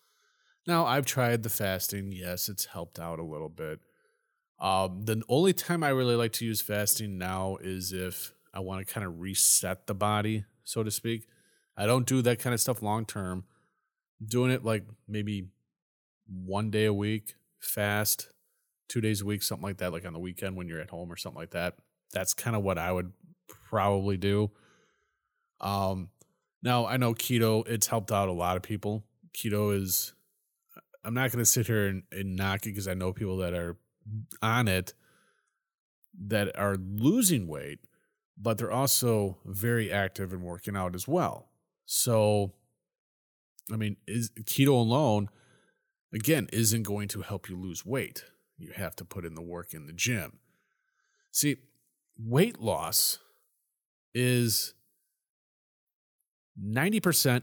Now, 0.67 0.85
I've 0.87 1.07
tried 1.07 1.43
the 1.43 1.50
fasting. 1.50 2.12
Yes, 2.12 2.49
it's 2.49 2.67
helped 2.67 2.99
out 2.99 3.19
a 3.19 3.25
little 3.25 3.49
bit. 3.49 3.81
Um, 4.61 5.05
the 5.05 5.23
only 5.29 5.53
time 5.53 5.83
I 5.83 5.89
really 5.89 6.17
like 6.17 6.33
to 6.35 6.45
use 6.45 6.61
fasting 6.61 7.17
now 7.17 7.57
is 7.62 7.93
if 7.93 8.35
I 8.53 8.61
want 8.61 8.87
to 8.87 8.93
kind 8.93 9.07
of 9.07 9.21
reset 9.21 9.87
the 9.87 9.95
body, 9.95 10.45
so 10.65 10.83
to 10.83 10.91
speak. 10.91 11.27
I 11.77 11.87
don't 11.87 12.07
do 12.07 12.21
that 12.23 12.39
kind 12.39 12.53
of 12.53 12.61
stuff 12.61 12.83
long 12.83 13.07
term. 13.07 13.45
Doing 14.23 14.50
it 14.50 14.65
like 14.65 14.85
maybe 15.09 15.49
one 16.27 16.71
day 16.71 16.85
a 16.85 16.93
week, 16.93 17.37
fast, 17.59 18.29
two 18.89 19.00
days 19.00 19.23
a 19.23 19.25
week, 19.25 19.43
something 19.43 19.67
like 19.67 19.79
that, 19.79 19.93
like 19.93 20.05
on 20.05 20.12
the 20.12 20.19
weekend 20.19 20.57
when 20.57 20.69
you're 20.69 20.81
at 20.81 20.91
home 20.91 21.11
or 21.11 21.17
something 21.17 21.41
like 21.41 21.53
that. 21.53 21.77
That's 22.12 22.35
kind 22.35 22.55
of 22.55 22.62
what 22.62 22.77
I 22.77 22.93
would 22.93 23.12
probably 23.49 24.19
do. 24.19 24.50
Um, 25.61 26.09
now 26.62 26.87
I 26.87 26.97
know 26.97 27.14
keto, 27.14 27.67
it's 27.69 27.87
helped 27.87 28.12
out 28.12 28.29
a 28.29 28.33
lot 28.33 28.57
of 28.57 28.62
people. 28.62 29.05
Keto 29.33 29.75
is, 29.75 30.12
I'm 31.05 31.14
not 31.14 31.31
going 31.31 31.43
to 31.43 31.47
sit 31.47 31.67
here 31.67 31.87
and, 31.87 32.02
and 32.12 32.37
knock 32.37 32.67
it 32.67 32.71
because 32.71 32.88
I 32.88 32.95
know 32.95 33.12
people 33.12 33.38
that 33.38 33.55
are 33.55 33.76
on 34.43 34.69
it 34.69 34.95
that 36.26 36.59
are 36.59 36.76
losing 36.76 37.47
weight, 37.47 37.79
but 38.37 38.59
they're 38.59 38.73
also 38.73 39.38
very 39.45 39.93
active 39.93 40.33
and 40.33 40.43
working 40.43 40.76
out 40.76 40.95
as 40.95 41.07
well. 41.07 41.49
So, 41.87 42.52
I 43.73 43.76
mean, 43.76 43.97
is 44.07 44.31
keto 44.45 44.69
alone 44.69 45.29
again 46.12 46.49
isn't 46.52 46.83
going 46.83 47.09
to 47.09 47.23
help 47.23 47.49
you 47.49 47.57
lose 47.57 47.85
weight. 47.85 48.25
You 48.59 48.73
have 48.75 48.97
to 48.97 49.05
put 49.05 49.25
in 49.25 49.35
the 49.35 49.43
work 49.43 49.73
in 49.73 49.87
the 49.87 49.93
gym. 49.93 50.38
See, 51.31 51.57
weight 52.19 52.61
loss 52.61 53.19
is 54.14 54.75
90% 56.59 57.42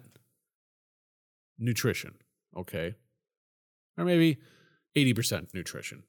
nutrition, 1.60 2.16
okay? 2.56 2.96
Or 3.98 4.06
maybe 4.06 4.38
80% 4.96 5.54
nutrition. 5.54 6.04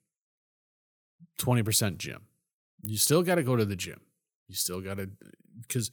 20% 1.40 1.98
gym. 1.98 2.22
You 2.84 2.96
still 2.96 3.22
got 3.22 3.36
to 3.36 3.42
go 3.42 3.56
to 3.56 3.64
the 3.64 3.76
gym. 3.76 4.00
You 4.48 4.54
still 4.54 4.80
got 4.80 4.98
to, 4.98 5.10
because 5.60 5.90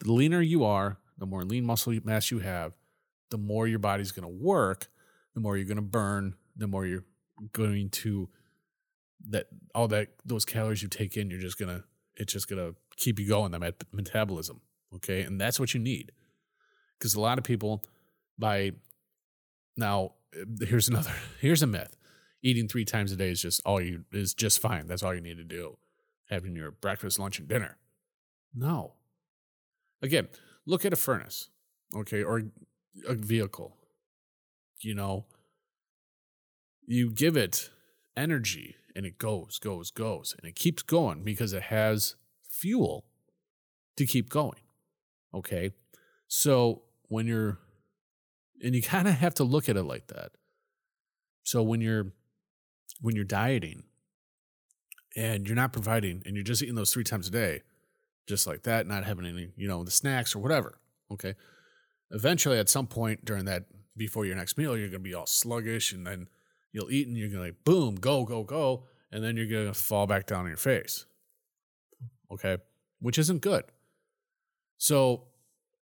the 0.00 0.12
leaner 0.12 0.40
you 0.40 0.64
are, 0.64 0.98
the 1.18 1.26
more 1.26 1.44
lean 1.44 1.64
muscle 1.64 1.94
mass 2.04 2.30
you 2.30 2.40
have, 2.40 2.76
the 3.30 3.38
more 3.38 3.66
your 3.66 3.78
body's 3.78 4.12
going 4.12 4.28
to 4.28 4.44
work, 4.44 4.88
the 5.34 5.40
more 5.40 5.56
you're 5.56 5.66
going 5.66 5.76
to 5.76 5.82
burn, 5.82 6.34
the 6.56 6.66
more 6.66 6.86
you're 6.86 7.04
going 7.52 7.90
to, 7.90 8.28
that 9.28 9.46
all 9.74 9.88
that, 9.88 10.08
those 10.24 10.44
calories 10.44 10.82
you 10.82 10.88
take 10.88 11.16
in, 11.16 11.30
you're 11.30 11.40
just 11.40 11.58
going 11.58 11.74
to, 11.74 11.84
it's 12.16 12.32
just 12.32 12.48
going 12.48 12.64
to 12.64 12.76
keep 12.96 13.18
you 13.18 13.28
going, 13.28 13.52
the 13.52 13.58
met- 13.58 13.84
metabolism. 13.92 14.60
Okay. 14.94 15.22
And 15.22 15.40
that's 15.40 15.58
what 15.58 15.74
you 15.74 15.80
need. 15.80 16.12
Because 16.98 17.14
a 17.14 17.20
lot 17.20 17.38
of 17.38 17.44
people, 17.44 17.82
by 18.38 18.72
now, 19.76 20.12
eh, 20.34 20.66
here's 20.66 20.88
another, 20.88 21.12
here's 21.40 21.62
a 21.62 21.66
myth 21.66 21.96
eating 22.44 22.68
three 22.68 22.84
times 22.84 23.10
a 23.10 23.16
day 23.16 23.30
is 23.30 23.40
just 23.40 23.60
all 23.64 23.80
you 23.80 24.04
is 24.12 24.34
just 24.34 24.60
fine. 24.60 24.86
That's 24.86 25.02
all 25.02 25.14
you 25.14 25.20
need 25.20 25.38
to 25.38 25.44
do. 25.44 25.78
Having 26.28 26.54
your 26.54 26.70
breakfast, 26.70 27.18
lunch, 27.18 27.38
and 27.38 27.48
dinner. 27.48 27.78
No. 28.54 28.92
Again, 30.02 30.28
look 30.66 30.84
at 30.84 30.92
a 30.92 30.96
furnace, 30.96 31.48
okay, 31.96 32.22
or 32.22 32.42
a 33.08 33.14
vehicle. 33.14 33.76
You 34.80 34.94
know, 34.94 35.24
you 36.86 37.10
give 37.10 37.36
it 37.36 37.70
energy 38.16 38.76
and 38.94 39.06
it 39.06 39.18
goes, 39.18 39.58
goes, 39.58 39.90
goes, 39.90 40.34
and 40.38 40.48
it 40.48 40.54
keeps 40.54 40.82
going 40.82 41.24
because 41.24 41.52
it 41.52 41.64
has 41.64 42.14
fuel 42.42 43.06
to 43.96 44.04
keep 44.04 44.28
going. 44.28 44.60
Okay. 45.32 45.72
So 46.36 46.82
when 47.06 47.28
you're, 47.28 47.58
and 48.60 48.74
you 48.74 48.82
kind 48.96 49.06
of 49.06 49.14
have 49.14 49.34
to 49.34 49.44
look 49.44 49.68
at 49.68 49.76
it 49.76 49.84
like 49.84 50.08
that. 50.08 50.32
So 51.44 51.62
when 51.62 51.80
you're 51.80 52.12
when 53.00 53.14
you're 53.14 53.24
dieting 53.24 53.82
and 55.14 55.46
you're 55.46 55.56
not 55.56 55.72
providing 55.72 56.22
and 56.24 56.34
you're 56.34 56.44
just 56.44 56.62
eating 56.62 56.74
those 56.74 56.92
three 56.92 57.04
times 57.04 57.28
a 57.28 57.30
day, 57.30 57.60
just 58.26 58.46
like 58.46 58.62
that, 58.62 58.86
not 58.86 59.04
having 59.04 59.26
any, 59.26 59.50
you 59.56 59.68
know, 59.68 59.84
the 59.84 59.90
snacks 59.90 60.34
or 60.34 60.38
whatever. 60.38 60.78
Okay. 61.12 61.34
Eventually, 62.10 62.58
at 62.58 62.68
some 62.68 62.86
point 62.86 63.24
during 63.24 63.44
that, 63.44 63.64
before 63.96 64.24
your 64.24 64.36
next 64.36 64.56
meal, 64.56 64.76
you're 64.76 64.88
going 64.88 65.02
to 65.02 65.08
be 65.08 65.14
all 65.14 65.26
sluggish 65.26 65.92
and 65.92 66.06
then 66.06 66.28
you'll 66.72 66.90
eat 66.90 67.06
and 67.06 67.16
you're 67.16 67.28
going 67.28 67.40
to 67.40 67.46
like, 67.48 67.64
boom, 67.64 67.96
go, 67.96 68.24
go, 68.24 68.42
go. 68.42 68.84
And 69.12 69.22
then 69.22 69.36
you're 69.36 69.46
going 69.46 69.66
to 69.66 69.74
fall 69.74 70.06
back 70.06 70.26
down 70.26 70.40
on 70.40 70.48
your 70.48 70.56
face. 70.56 71.04
Okay. 72.32 72.56
Which 73.00 73.18
isn't 73.18 73.42
good. 73.42 73.64
So, 74.78 75.24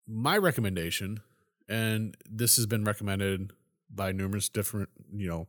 my 0.07 0.37
recommendation, 0.37 1.21
and 1.69 2.17
this 2.29 2.57
has 2.57 2.67
been 2.67 2.85
recommended 2.85 3.53
by 3.91 4.13
numerous 4.13 4.49
different, 4.49 4.89
you 5.13 5.29
know, 5.29 5.49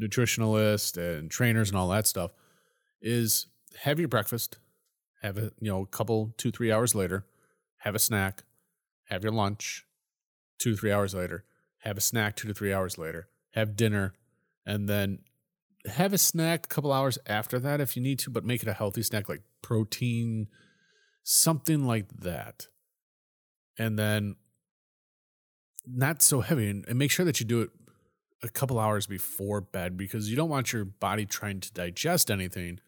nutritionalists 0.00 0.96
and 0.96 1.30
trainers 1.30 1.70
and 1.70 1.78
all 1.78 1.88
that 1.88 2.06
stuff 2.06 2.30
is 3.00 3.46
have 3.82 3.98
your 3.98 4.08
breakfast, 4.08 4.58
have 5.22 5.38
a 5.38 5.52
you 5.60 5.70
know 5.70 5.82
a 5.82 5.86
couple 5.86 6.34
two 6.36 6.50
three 6.50 6.70
hours 6.70 6.94
later, 6.94 7.24
have 7.78 7.94
a 7.94 7.98
snack, 7.98 8.42
have 9.04 9.22
your 9.22 9.32
lunch, 9.32 9.86
two 10.58 10.76
three 10.76 10.92
hours 10.92 11.14
later, 11.14 11.44
have 11.78 11.96
a 11.96 12.00
snack 12.00 12.36
two 12.36 12.48
to 12.48 12.54
three 12.54 12.72
hours 12.72 12.98
later, 12.98 13.28
have 13.52 13.76
dinner, 13.76 14.12
and 14.64 14.88
then 14.88 15.20
have 15.86 16.12
a 16.12 16.18
snack 16.18 16.66
a 16.66 16.68
couple 16.68 16.92
hours 16.92 17.18
after 17.26 17.58
that 17.58 17.80
if 17.80 17.96
you 17.96 18.02
need 18.02 18.18
to, 18.18 18.30
but 18.30 18.44
make 18.44 18.62
it 18.62 18.68
a 18.68 18.74
healthy 18.74 19.02
snack 19.02 19.28
like 19.28 19.42
protein, 19.62 20.48
something 21.22 21.84
like 21.84 22.08
that, 22.20 22.66
and 23.78 23.98
then 23.98 24.36
not 25.86 26.22
so 26.22 26.40
heavy 26.40 26.68
and, 26.68 26.98
make 26.98 27.10
sure 27.10 27.24
that 27.24 27.40
you 27.40 27.46
do 27.46 27.60
it 27.60 27.70
a 28.42 28.48
couple 28.48 28.78
hours 28.78 29.06
before 29.06 29.60
bed 29.60 29.96
because 29.96 30.28
you 30.28 30.36
don't 30.36 30.48
want 30.48 30.72
your 30.72 30.84
body 30.84 31.24
trying 31.24 31.60
to 31.60 31.72
digest 31.72 32.30
anything 32.30 32.80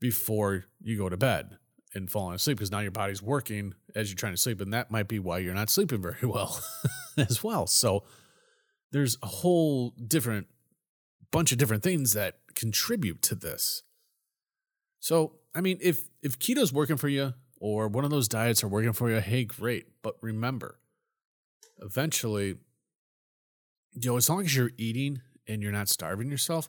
before 0.00 0.66
you 0.80 0.98
go 0.98 1.08
to 1.08 1.16
bed 1.16 1.56
and 1.94 2.10
falling 2.10 2.34
asleep 2.34 2.56
because 2.56 2.70
now 2.70 2.80
your 2.80 2.90
body's 2.90 3.22
working 3.22 3.74
as 3.94 4.10
you're 4.10 4.16
trying 4.16 4.32
to 4.32 4.38
sleep 4.38 4.60
and 4.60 4.72
that 4.72 4.90
might 4.90 5.08
be 5.08 5.18
why 5.18 5.38
you're 5.38 5.54
not 5.54 5.70
sleeping 5.70 6.02
very 6.02 6.16
well 6.22 6.60
as 7.16 7.42
well. 7.42 7.66
So 7.66 8.04
there's 8.90 9.16
a 9.22 9.26
whole 9.26 9.90
different 9.90 10.46
bunch 11.30 11.52
of 11.52 11.58
different 11.58 11.82
things 11.82 12.12
that 12.12 12.38
contribute 12.54 13.22
to 13.22 13.34
this. 13.34 13.82
So 15.00 15.38
i 15.54 15.60
mean 15.60 15.78
if 15.82 16.08
if 16.22 16.38
keto's 16.38 16.72
working 16.72 16.96
for 16.96 17.08
you 17.08 17.34
or 17.62 17.88
one 17.88 18.04
of 18.04 18.10
those 18.10 18.28
diets 18.28 18.64
are 18.64 18.68
working 18.68 18.92
for 18.92 19.10
you 19.10 19.20
hey 19.20 19.44
great 19.44 19.86
but 20.02 20.16
remember 20.20 20.78
eventually 21.80 22.56
you 23.94 24.10
know, 24.10 24.16
as 24.16 24.28
long 24.28 24.44
as 24.44 24.56
you're 24.56 24.70
eating 24.76 25.20
and 25.46 25.62
you're 25.62 25.72
not 25.72 25.88
starving 25.88 26.30
yourself, 26.30 26.68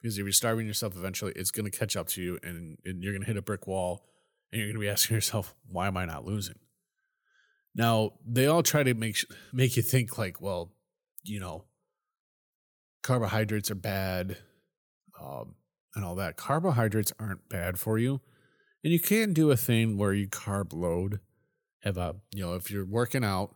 because 0.00 0.18
if 0.18 0.24
you're 0.24 0.32
starving 0.32 0.66
yourself, 0.66 0.96
eventually 0.96 1.32
it's 1.36 1.50
going 1.50 1.70
to 1.70 1.76
catch 1.76 1.96
up 1.96 2.08
to 2.08 2.22
you 2.22 2.38
and, 2.42 2.78
and 2.84 3.02
you're 3.02 3.12
going 3.12 3.22
to 3.22 3.26
hit 3.26 3.36
a 3.36 3.42
brick 3.42 3.66
wall 3.66 4.04
and 4.50 4.58
you're 4.58 4.68
going 4.68 4.76
to 4.76 4.80
be 4.80 4.88
asking 4.88 5.14
yourself, 5.16 5.54
why 5.68 5.86
am 5.86 5.96
I 5.96 6.04
not 6.04 6.24
losing? 6.24 6.58
Now, 7.74 8.12
they 8.26 8.46
all 8.46 8.62
try 8.62 8.82
to 8.82 8.94
make, 8.94 9.16
make 9.52 9.76
you 9.76 9.82
think 9.82 10.18
like, 10.18 10.40
well, 10.40 10.72
you 11.24 11.40
know, 11.40 11.64
carbohydrates 13.02 13.70
are 13.70 13.76
bad 13.76 14.38
um, 15.20 15.54
and 15.94 16.04
all 16.04 16.16
that. 16.16 16.36
Carbohydrates 16.36 17.12
aren't 17.18 17.48
bad 17.48 17.78
for 17.78 17.98
you. 17.98 18.20
And 18.84 18.92
you 18.92 19.00
can 19.00 19.32
do 19.32 19.50
a 19.50 19.56
thing 19.56 19.96
where 19.96 20.12
you 20.12 20.28
carb 20.28 20.72
load, 20.72 21.20
have 21.80 21.96
a, 21.96 22.16
you 22.34 22.44
know, 22.44 22.54
if 22.54 22.70
you're 22.70 22.84
working 22.84 23.24
out, 23.24 23.54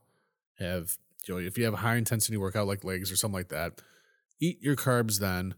have 0.59 0.97
you 1.27 1.35
know, 1.35 1.41
if 1.41 1.59
you 1.59 1.65
have 1.65 1.75
a 1.75 1.79
high 1.79 1.97
intensity 1.97 2.37
workout 2.37 2.67
like 2.67 2.85
legs 2.85 3.11
or 3.11 3.17
something 3.17 3.37
like 3.37 3.49
that, 3.49 3.81
eat 4.41 4.63
your 4.63 4.77
carbs 4.77 5.19
then 5.19 5.55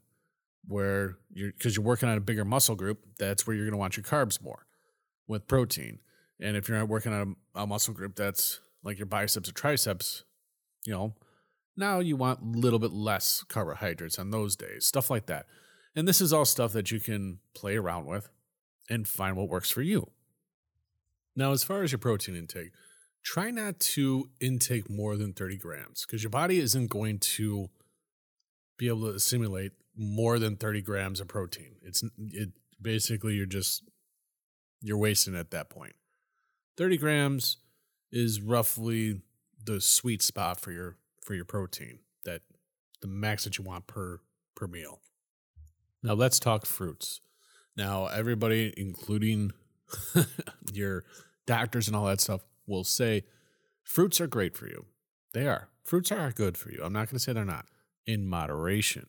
where 0.66 1.16
you're 1.30 1.52
because 1.52 1.76
you're 1.76 1.84
working 1.84 2.08
on 2.08 2.16
a 2.16 2.20
bigger 2.20 2.44
muscle 2.44 2.76
group, 2.76 3.00
that's 3.18 3.46
where 3.46 3.54
you're 3.54 3.66
going 3.66 3.72
to 3.72 3.78
want 3.78 3.96
your 3.96 4.04
carbs 4.04 4.42
more 4.42 4.66
with 5.26 5.46
protein. 5.46 5.98
And 6.40 6.56
if 6.56 6.68
you're 6.68 6.78
not 6.78 6.88
working 6.88 7.12
on 7.12 7.36
a, 7.54 7.62
a 7.62 7.66
muscle 7.66 7.94
group 7.94 8.14
that's 8.14 8.60
like 8.82 8.98
your 8.98 9.06
biceps 9.06 9.48
or 9.48 9.52
triceps, 9.52 10.24
you 10.86 10.92
know, 10.92 11.14
Now 11.76 11.98
you 11.98 12.16
want 12.16 12.40
a 12.40 12.58
little 12.58 12.78
bit 12.78 12.92
less 12.92 13.44
carbohydrates 13.48 14.18
on 14.18 14.30
those 14.30 14.56
days, 14.56 14.86
stuff 14.86 15.10
like 15.10 15.26
that. 15.26 15.46
And 15.94 16.06
this 16.06 16.20
is 16.20 16.32
all 16.32 16.44
stuff 16.44 16.72
that 16.72 16.90
you 16.90 17.00
can 17.00 17.40
play 17.54 17.76
around 17.76 18.06
with 18.06 18.28
and 18.88 19.06
find 19.06 19.36
what 19.36 19.48
works 19.48 19.70
for 19.70 19.82
you. 19.82 20.10
Now, 21.36 21.52
as 21.52 21.62
far 21.62 21.82
as 21.82 21.92
your 21.92 21.98
protein 21.98 22.34
intake, 22.34 22.72
try 23.22 23.50
not 23.50 23.78
to 23.78 24.30
intake 24.40 24.90
more 24.90 25.16
than 25.16 25.32
30 25.32 25.56
grams 25.56 26.04
because 26.06 26.22
your 26.22 26.30
body 26.30 26.58
isn't 26.58 26.88
going 26.88 27.18
to 27.18 27.68
be 28.76 28.88
able 28.88 29.02
to 29.02 29.16
assimilate 29.16 29.72
more 29.96 30.38
than 30.38 30.56
30 30.56 30.82
grams 30.82 31.20
of 31.20 31.28
protein. 31.28 31.76
It's 31.82 32.02
it 32.18 32.50
basically 32.80 33.34
you're 33.34 33.46
just 33.46 33.82
you're 34.80 34.98
wasting 34.98 35.36
at 35.36 35.50
that 35.50 35.68
point. 35.68 35.94
30 36.76 36.96
grams 36.96 37.56
is 38.12 38.40
roughly 38.40 39.20
the 39.64 39.80
sweet 39.80 40.22
spot 40.22 40.60
for 40.60 40.72
your 40.72 40.96
for 41.22 41.34
your 41.34 41.44
protein 41.44 41.98
that 42.24 42.42
the 43.00 43.08
max 43.08 43.44
that 43.44 43.58
you 43.58 43.64
want 43.64 43.86
per 43.86 44.20
per 44.54 44.66
meal. 44.66 45.00
Now 46.02 46.14
let's 46.14 46.38
talk 46.38 46.64
fruits. 46.64 47.20
Now 47.78 48.06
everybody 48.06 48.74
including 48.76 49.52
your 50.72 51.04
doctors 51.46 51.86
and 51.86 51.96
all 51.96 52.06
that 52.06 52.20
stuff 52.20 52.40
will 52.66 52.82
say 52.82 53.22
fruits 53.84 54.20
are 54.20 54.26
great 54.26 54.56
for 54.56 54.66
you. 54.66 54.86
They 55.32 55.46
are. 55.46 55.68
Fruits 55.84 56.10
are 56.10 56.32
good 56.32 56.58
for 56.58 56.72
you. 56.72 56.82
I'm 56.82 56.92
not 56.92 57.08
going 57.08 57.16
to 57.16 57.20
say 57.20 57.32
they're 57.32 57.44
not 57.44 57.66
in 58.04 58.26
moderation. 58.26 59.06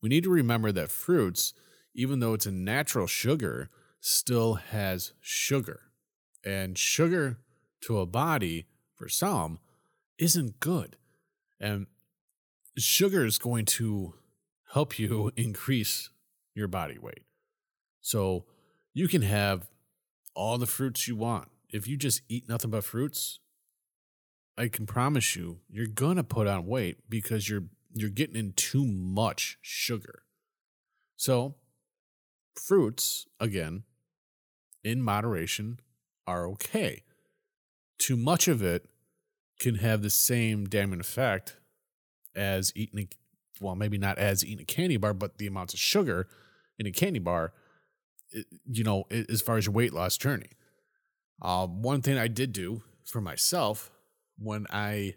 We 0.00 0.08
need 0.08 0.22
to 0.22 0.30
remember 0.30 0.70
that 0.70 0.90
fruits, 0.90 1.52
even 1.94 2.20
though 2.20 2.32
it's 2.32 2.46
a 2.46 2.52
natural 2.52 3.08
sugar, 3.08 3.70
still 4.00 4.54
has 4.54 5.12
sugar. 5.20 5.80
And 6.44 6.78
sugar 6.78 7.38
to 7.82 7.98
a 7.98 8.06
body, 8.06 8.66
for 8.94 9.08
some, 9.08 9.58
isn't 10.16 10.60
good. 10.60 10.96
And 11.58 11.86
sugar 12.78 13.24
is 13.24 13.38
going 13.38 13.64
to 13.64 14.14
help 14.72 14.96
you 14.96 15.32
increase 15.36 16.10
your 16.54 16.68
body 16.68 16.98
weight. 16.98 17.25
So 18.06 18.44
you 18.94 19.08
can 19.08 19.22
have 19.22 19.68
all 20.36 20.58
the 20.58 20.66
fruits 20.68 21.08
you 21.08 21.16
want. 21.16 21.48
If 21.70 21.88
you 21.88 21.96
just 21.96 22.22
eat 22.28 22.48
nothing 22.48 22.70
but 22.70 22.84
fruits, 22.84 23.40
I 24.56 24.68
can 24.68 24.86
promise 24.86 25.34
you, 25.34 25.58
you're 25.68 25.88
to 25.88 26.22
put 26.22 26.46
on 26.46 26.66
weight 26.66 26.98
because 27.08 27.48
you're 27.48 27.64
you're 27.92 28.10
getting 28.10 28.36
in 28.36 28.52
too 28.52 28.86
much 28.86 29.58
sugar. 29.60 30.22
So, 31.16 31.56
fruits 32.54 33.26
again 33.40 33.82
in 34.84 35.02
moderation 35.02 35.80
are 36.28 36.46
okay. 36.50 37.02
Too 37.98 38.16
much 38.16 38.46
of 38.46 38.62
it 38.62 38.86
can 39.58 39.76
have 39.76 40.02
the 40.02 40.10
same 40.10 40.66
damning 40.66 41.00
effect 41.00 41.56
as 42.36 42.72
eating 42.76 43.00
a, 43.00 43.08
well, 43.60 43.74
maybe 43.74 43.98
not 43.98 44.16
as 44.16 44.44
eating 44.44 44.62
a 44.62 44.64
candy 44.64 44.96
bar, 44.96 45.12
but 45.12 45.38
the 45.38 45.48
amounts 45.48 45.74
of 45.74 45.80
sugar 45.80 46.28
in 46.78 46.86
a 46.86 46.92
candy 46.92 47.18
bar, 47.18 47.52
you 48.32 48.84
know, 48.84 49.04
as 49.10 49.40
far 49.40 49.56
as 49.56 49.66
your 49.66 49.72
weight 49.72 49.92
loss 49.92 50.16
journey. 50.16 50.50
Uh, 51.40 51.66
one 51.66 52.02
thing 52.02 52.18
I 52.18 52.28
did 52.28 52.52
do 52.52 52.82
for 53.04 53.20
myself 53.20 53.90
when 54.38 54.66
I 54.70 55.14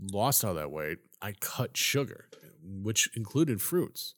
lost 0.00 0.44
all 0.44 0.54
that 0.54 0.70
weight, 0.70 0.98
I 1.20 1.32
cut 1.32 1.76
sugar, 1.76 2.28
which 2.62 3.08
included 3.14 3.60
fruits. 3.60 4.14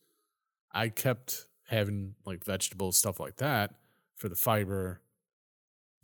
I 0.72 0.88
kept 0.88 1.46
having 1.68 2.14
like 2.24 2.44
vegetables, 2.44 2.96
stuff 2.96 3.20
like 3.20 3.36
that 3.36 3.74
for 4.16 4.28
the 4.28 4.34
fiber, 4.34 5.00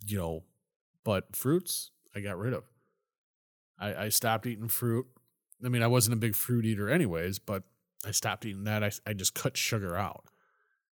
you 0.05 0.17
know, 0.17 0.43
but 1.03 1.35
fruits 1.35 1.91
I 2.15 2.19
got 2.19 2.37
rid 2.37 2.53
of. 2.53 2.63
I, 3.79 4.05
I 4.05 4.09
stopped 4.09 4.45
eating 4.45 4.67
fruit. 4.67 5.07
I 5.63 5.69
mean, 5.69 5.83
I 5.83 5.87
wasn't 5.87 6.13
a 6.13 6.19
big 6.19 6.35
fruit 6.35 6.65
eater 6.65 6.89
anyways, 6.89 7.39
but 7.39 7.63
I 8.05 8.11
stopped 8.11 8.45
eating 8.45 8.63
that. 8.65 8.83
I, 8.83 8.91
I 9.05 9.13
just 9.13 9.33
cut 9.33 9.57
sugar 9.57 9.95
out. 9.95 10.25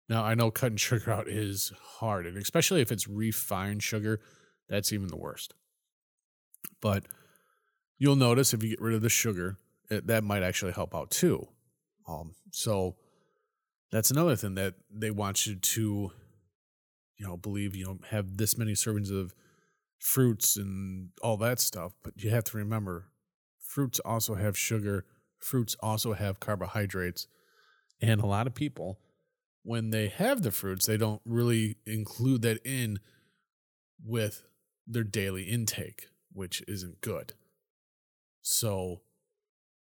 Now, 0.08 0.24
I 0.24 0.34
know 0.34 0.50
cutting 0.50 0.76
sugar 0.76 1.10
out 1.10 1.28
is 1.28 1.72
hard, 1.98 2.26
and 2.26 2.36
especially 2.36 2.80
if 2.80 2.92
it's 2.92 3.08
refined 3.08 3.82
sugar, 3.82 4.20
that's 4.68 4.92
even 4.92 5.08
the 5.08 5.16
worst. 5.16 5.54
But 6.80 7.06
you'll 7.98 8.16
notice 8.16 8.54
if 8.54 8.62
you 8.62 8.70
get 8.70 8.80
rid 8.80 8.94
of 8.94 9.02
the 9.02 9.08
sugar, 9.08 9.58
it, 9.90 10.06
that 10.06 10.24
might 10.24 10.42
actually 10.42 10.72
help 10.72 10.94
out 10.94 11.10
too. 11.10 11.48
Um, 12.08 12.34
so 12.52 12.96
that's 13.90 14.10
another 14.10 14.36
thing 14.36 14.54
that 14.54 14.74
they 14.90 15.10
want 15.10 15.46
you 15.46 15.56
to, 15.56 16.12
you 17.16 17.26
know, 17.26 17.36
believe, 17.36 17.74
you 17.74 17.84
know, 17.84 17.98
have 18.10 18.36
this 18.36 18.56
many 18.58 18.72
servings 18.72 19.10
of 19.10 19.34
fruits 19.98 20.56
and 20.56 21.10
all 21.22 21.36
that 21.38 21.58
stuff. 21.58 21.92
But 22.02 22.22
you 22.22 22.30
have 22.30 22.44
to 22.44 22.56
remember 22.56 23.08
fruits 23.58 23.98
also 24.00 24.34
have 24.34 24.56
sugar, 24.56 25.04
fruits 25.38 25.76
also 25.80 26.12
have 26.12 26.40
carbohydrates. 26.40 27.26
And 28.00 28.20
a 28.20 28.26
lot 28.26 28.46
of 28.46 28.54
people, 28.54 28.98
when 29.66 29.90
they 29.90 30.06
have 30.06 30.42
the 30.42 30.52
fruits, 30.52 30.86
they 30.86 30.96
don't 30.96 31.20
really 31.24 31.76
include 31.86 32.40
that 32.42 32.60
in 32.64 33.00
with 34.04 34.44
their 34.86 35.02
daily 35.02 35.42
intake, 35.42 36.06
which 36.32 36.62
isn't 36.68 37.00
good. 37.00 37.32
So 38.42 39.00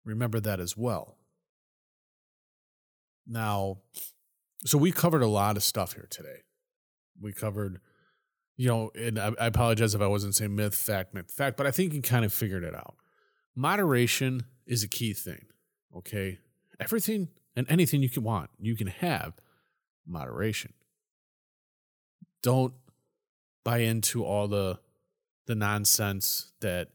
remember 0.06 0.40
that 0.40 0.60
as 0.60 0.78
well. 0.78 1.18
Now, 3.26 3.78
so 4.66 4.78
we 4.78 4.92
covered 4.92 5.24
a 5.24 5.28
lot 5.28 5.58
of 5.58 5.64
stuff 5.64 5.94
here 5.94 6.08
today. 6.12 6.44
We 7.20 7.34
covered, 7.34 7.82
you 8.58 8.68
know, 8.68 8.92
and 8.94 9.18
I, 9.18 9.32
I 9.40 9.48
apologize 9.48 9.96
if 9.96 10.02
I 10.02 10.08
wasn't 10.08 10.36
saying 10.36 10.56
myth, 10.56 10.76
fact, 10.76 11.16
myth, 11.16 11.32
fact, 11.32 11.58
but 11.58 11.66
I 11.66 11.72
think 11.72 11.94
you 11.94 12.04
kind 12.04 12.24
of 12.24 12.32
figured 12.32 12.64
it 12.64 12.76
out. 12.76 12.98
Moderation 13.56 14.44
is 14.68 14.84
a 14.84 14.88
key 14.88 15.14
thing. 15.14 15.46
Okay. 15.98 16.38
Everything 16.80 17.30
and 17.56 17.66
anything 17.68 18.04
you 18.04 18.10
can 18.10 18.22
want, 18.22 18.52
you 18.60 18.76
can 18.76 18.88
have 18.88 19.34
moderation. 20.06 20.74
Don't 22.44 22.74
buy 23.64 23.80
into 23.80 24.24
all 24.24 24.48
the 24.48 24.80
the 25.48 25.56
nonsense 25.56 26.54
that 26.62 26.90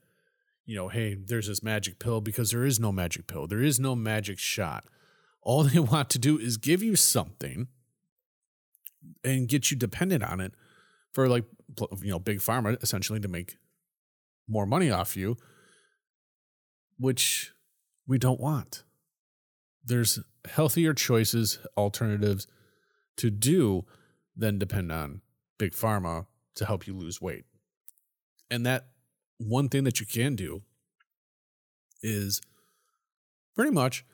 you 0.64 0.74
know, 0.74 0.88
hey, 0.88 1.14
there's 1.14 1.46
this 1.46 1.62
magic 1.62 2.00
pill 2.00 2.20
because 2.20 2.50
there 2.50 2.64
is 2.64 2.80
no 2.80 2.90
magic 2.90 3.28
pill. 3.28 3.46
There 3.46 3.62
is 3.62 3.78
no 3.78 3.94
magic 3.94 4.38
shot. 4.38 4.84
All 5.42 5.62
they 5.64 5.78
want 5.78 6.10
to 6.10 6.18
do 6.18 6.38
is 6.38 6.56
give 6.56 6.82
you 6.82 6.96
something 6.96 7.68
and 9.22 9.48
get 9.48 9.70
you 9.70 9.76
dependent 9.76 10.24
on 10.24 10.40
it 10.40 10.52
for 11.12 11.28
like 11.28 11.44
you 12.02 12.10
know, 12.10 12.18
big 12.18 12.38
pharma 12.38 12.82
essentially 12.82 13.20
to 13.20 13.28
make 13.28 13.56
more 14.48 14.66
money 14.66 14.90
off 14.90 15.16
you, 15.16 15.36
which 16.98 17.52
we 18.06 18.18
don't 18.18 18.40
want. 18.40 18.82
There's 19.84 20.18
healthier 20.48 20.94
choices, 20.94 21.58
alternatives 21.76 22.46
to 23.16 23.30
do 23.30 23.84
than 24.36 24.58
depend 24.58 24.92
on 24.92 25.22
big 25.58 25.72
pharma 25.72 26.26
to 26.54 26.66
help 26.66 26.86
you 26.86 26.94
lose 26.94 27.20
weight. 27.20 27.44
And 28.50 28.64
that 28.66 28.88
one 29.38 29.68
thing 29.68 29.84
that 29.84 30.00
you 30.00 30.06
can 30.06 30.36
do 30.36 30.62
is 32.02 32.40
pretty 33.54 33.70
much 33.70 34.04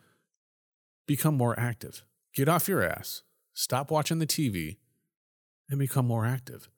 become 1.07 1.37
more 1.37 1.59
active. 1.59 2.05
Get 2.35 2.49
off 2.49 2.69
your 2.69 2.83
ass, 2.83 3.23
stop 3.53 3.91
watching 3.91 4.19
the 4.19 4.27
TV, 4.27 4.79
and 5.69 5.79
become 5.79 6.07
more 6.07 6.25
active. 6.25 6.69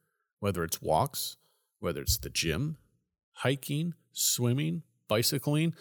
Whether 0.41 0.65
it's 0.65 0.83
walks, 0.83 1.37
whether 1.79 2.03
it's 2.03 2.19
the 2.19 2.31
gym, 2.31 2.77
hiking, 3.33 3.95
swimming, 4.13 4.83
bicycling, 5.09 5.75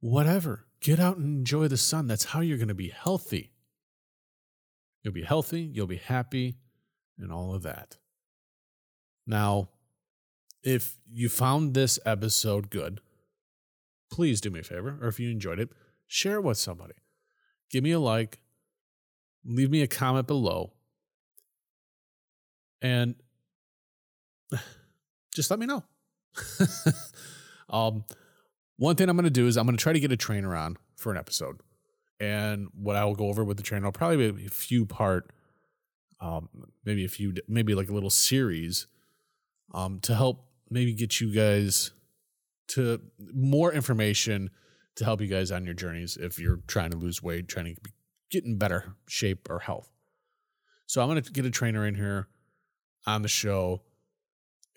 whatever. 0.00 0.66
Get 0.80 1.00
out 1.00 1.16
and 1.16 1.38
enjoy 1.38 1.68
the 1.68 1.76
sun. 1.76 2.06
That's 2.06 2.24
how 2.24 2.40
you're 2.40 2.58
going 2.58 2.68
to 2.68 2.74
be 2.74 2.90
healthy. 2.90 3.52
You'll 5.08 5.14
be 5.14 5.22
healthy, 5.22 5.62
you'll 5.62 5.86
be 5.86 5.96
happy, 5.96 6.58
and 7.18 7.32
all 7.32 7.54
of 7.54 7.62
that. 7.62 7.96
Now, 9.26 9.70
if 10.62 10.98
you 11.10 11.30
found 11.30 11.72
this 11.72 11.98
episode 12.04 12.68
good, 12.68 13.00
please 14.12 14.42
do 14.42 14.50
me 14.50 14.60
a 14.60 14.62
favor, 14.62 14.98
or 15.00 15.08
if 15.08 15.18
you 15.18 15.30
enjoyed 15.30 15.60
it, 15.60 15.70
share 16.06 16.34
it 16.34 16.44
with 16.44 16.58
somebody. 16.58 16.92
Give 17.70 17.82
me 17.82 17.92
a 17.92 17.98
like, 17.98 18.40
leave 19.46 19.70
me 19.70 19.80
a 19.80 19.86
comment 19.86 20.26
below, 20.26 20.74
and 22.82 23.14
just 25.34 25.50
let 25.50 25.58
me 25.58 25.64
know. 25.64 25.84
um, 27.70 28.04
one 28.76 28.94
thing 28.94 29.08
I'm 29.08 29.16
going 29.16 29.24
to 29.24 29.30
do 29.30 29.46
is 29.46 29.56
I'm 29.56 29.64
going 29.64 29.74
to 29.74 29.82
try 29.82 29.94
to 29.94 30.00
get 30.00 30.12
a 30.12 30.18
trainer 30.18 30.54
on 30.54 30.76
for 30.96 31.10
an 31.10 31.16
episode. 31.16 31.62
And 32.20 32.68
what 32.74 32.96
I 32.96 33.04
will 33.04 33.14
go 33.14 33.28
over 33.28 33.44
with 33.44 33.56
the 33.56 33.62
trainer, 33.62 33.86
I'll 33.86 33.92
probably 33.92 34.32
be 34.32 34.46
a 34.46 34.50
few 34.50 34.84
part, 34.84 35.30
um, 36.20 36.48
maybe 36.84 37.04
a 37.04 37.08
few, 37.08 37.34
maybe 37.46 37.74
like 37.74 37.88
a 37.88 37.92
little 37.92 38.10
series 38.10 38.86
um, 39.72 40.00
to 40.00 40.14
help 40.14 40.46
maybe 40.70 40.92
get 40.94 41.20
you 41.20 41.32
guys 41.32 41.92
to 42.68 43.00
more 43.32 43.72
information 43.72 44.50
to 44.96 45.04
help 45.04 45.20
you 45.20 45.28
guys 45.28 45.52
on 45.52 45.64
your 45.64 45.74
journeys 45.74 46.16
if 46.16 46.38
you're 46.38 46.60
trying 46.66 46.90
to 46.90 46.96
lose 46.96 47.22
weight, 47.22 47.48
trying 47.48 47.74
to 47.74 47.80
get 48.30 48.44
in 48.44 48.58
better 48.58 48.96
shape 49.06 49.48
or 49.48 49.60
health. 49.60 49.90
So 50.86 51.02
I'm 51.02 51.22
to 51.22 51.32
get 51.32 51.46
a 51.46 51.50
trainer 51.50 51.86
in 51.86 51.94
here 51.94 52.28
on 53.06 53.22
the 53.22 53.28
show 53.28 53.82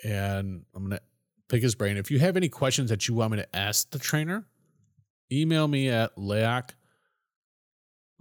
and 0.03 0.63
I'm 0.75 0.89
to 0.91 1.01
pick 1.49 1.61
his 1.61 1.75
brain. 1.75 1.97
If 1.97 2.11
you 2.11 2.19
have 2.19 2.37
any 2.37 2.49
questions 2.49 2.89
that 2.89 3.07
you 3.07 3.15
want 3.15 3.31
me 3.31 3.37
to 3.37 3.55
ask 3.55 3.89
the 3.91 3.99
trainer, 3.99 4.45
email 5.31 5.67
me 5.67 5.89
at 5.89 6.15
layak, 6.15 6.71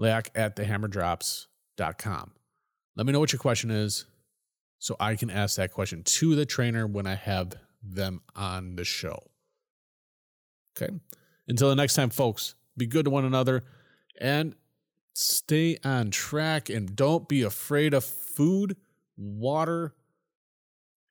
layak 0.00 0.28
at 0.34 0.56
thehammerdrops.com. 0.56 2.32
Let 2.96 3.06
me 3.06 3.12
know 3.12 3.20
what 3.20 3.32
your 3.32 3.40
question 3.40 3.70
is 3.70 4.06
so 4.78 4.96
I 4.98 5.14
can 5.14 5.30
ask 5.30 5.56
that 5.56 5.72
question 5.72 6.02
to 6.02 6.34
the 6.34 6.46
trainer 6.46 6.86
when 6.86 7.06
I 7.06 7.14
have 7.14 7.54
them 7.82 8.22
on 8.34 8.76
the 8.76 8.84
show. 8.84 9.22
Okay. 10.76 10.92
Until 11.46 11.68
the 11.68 11.76
next 11.76 11.94
time, 11.94 12.10
folks, 12.10 12.54
be 12.76 12.86
good 12.86 13.04
to 13.04 13.10
one 13.10 13.24
another 13.24 13.64
and 14.20 14.54
stay 15.14 15.78
on 15.84 16.10
track 16.10 16.68
and 16.68 16.94
don't 16.94 17.28
be 17.28 17.42
afraid 17.42 17.94
of 17.94 18.04
food, 18.04 18.76
water. 19.16 19.94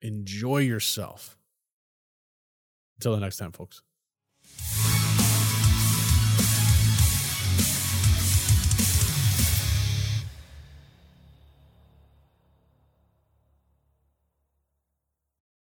Enjoy 0.02 0.58
yourself. 0.58 1.36
Until 2.96 3.14
the 3.14 3.20
next 3.20 3.36
time, 3.36 3.52
folks. 3.52 3.82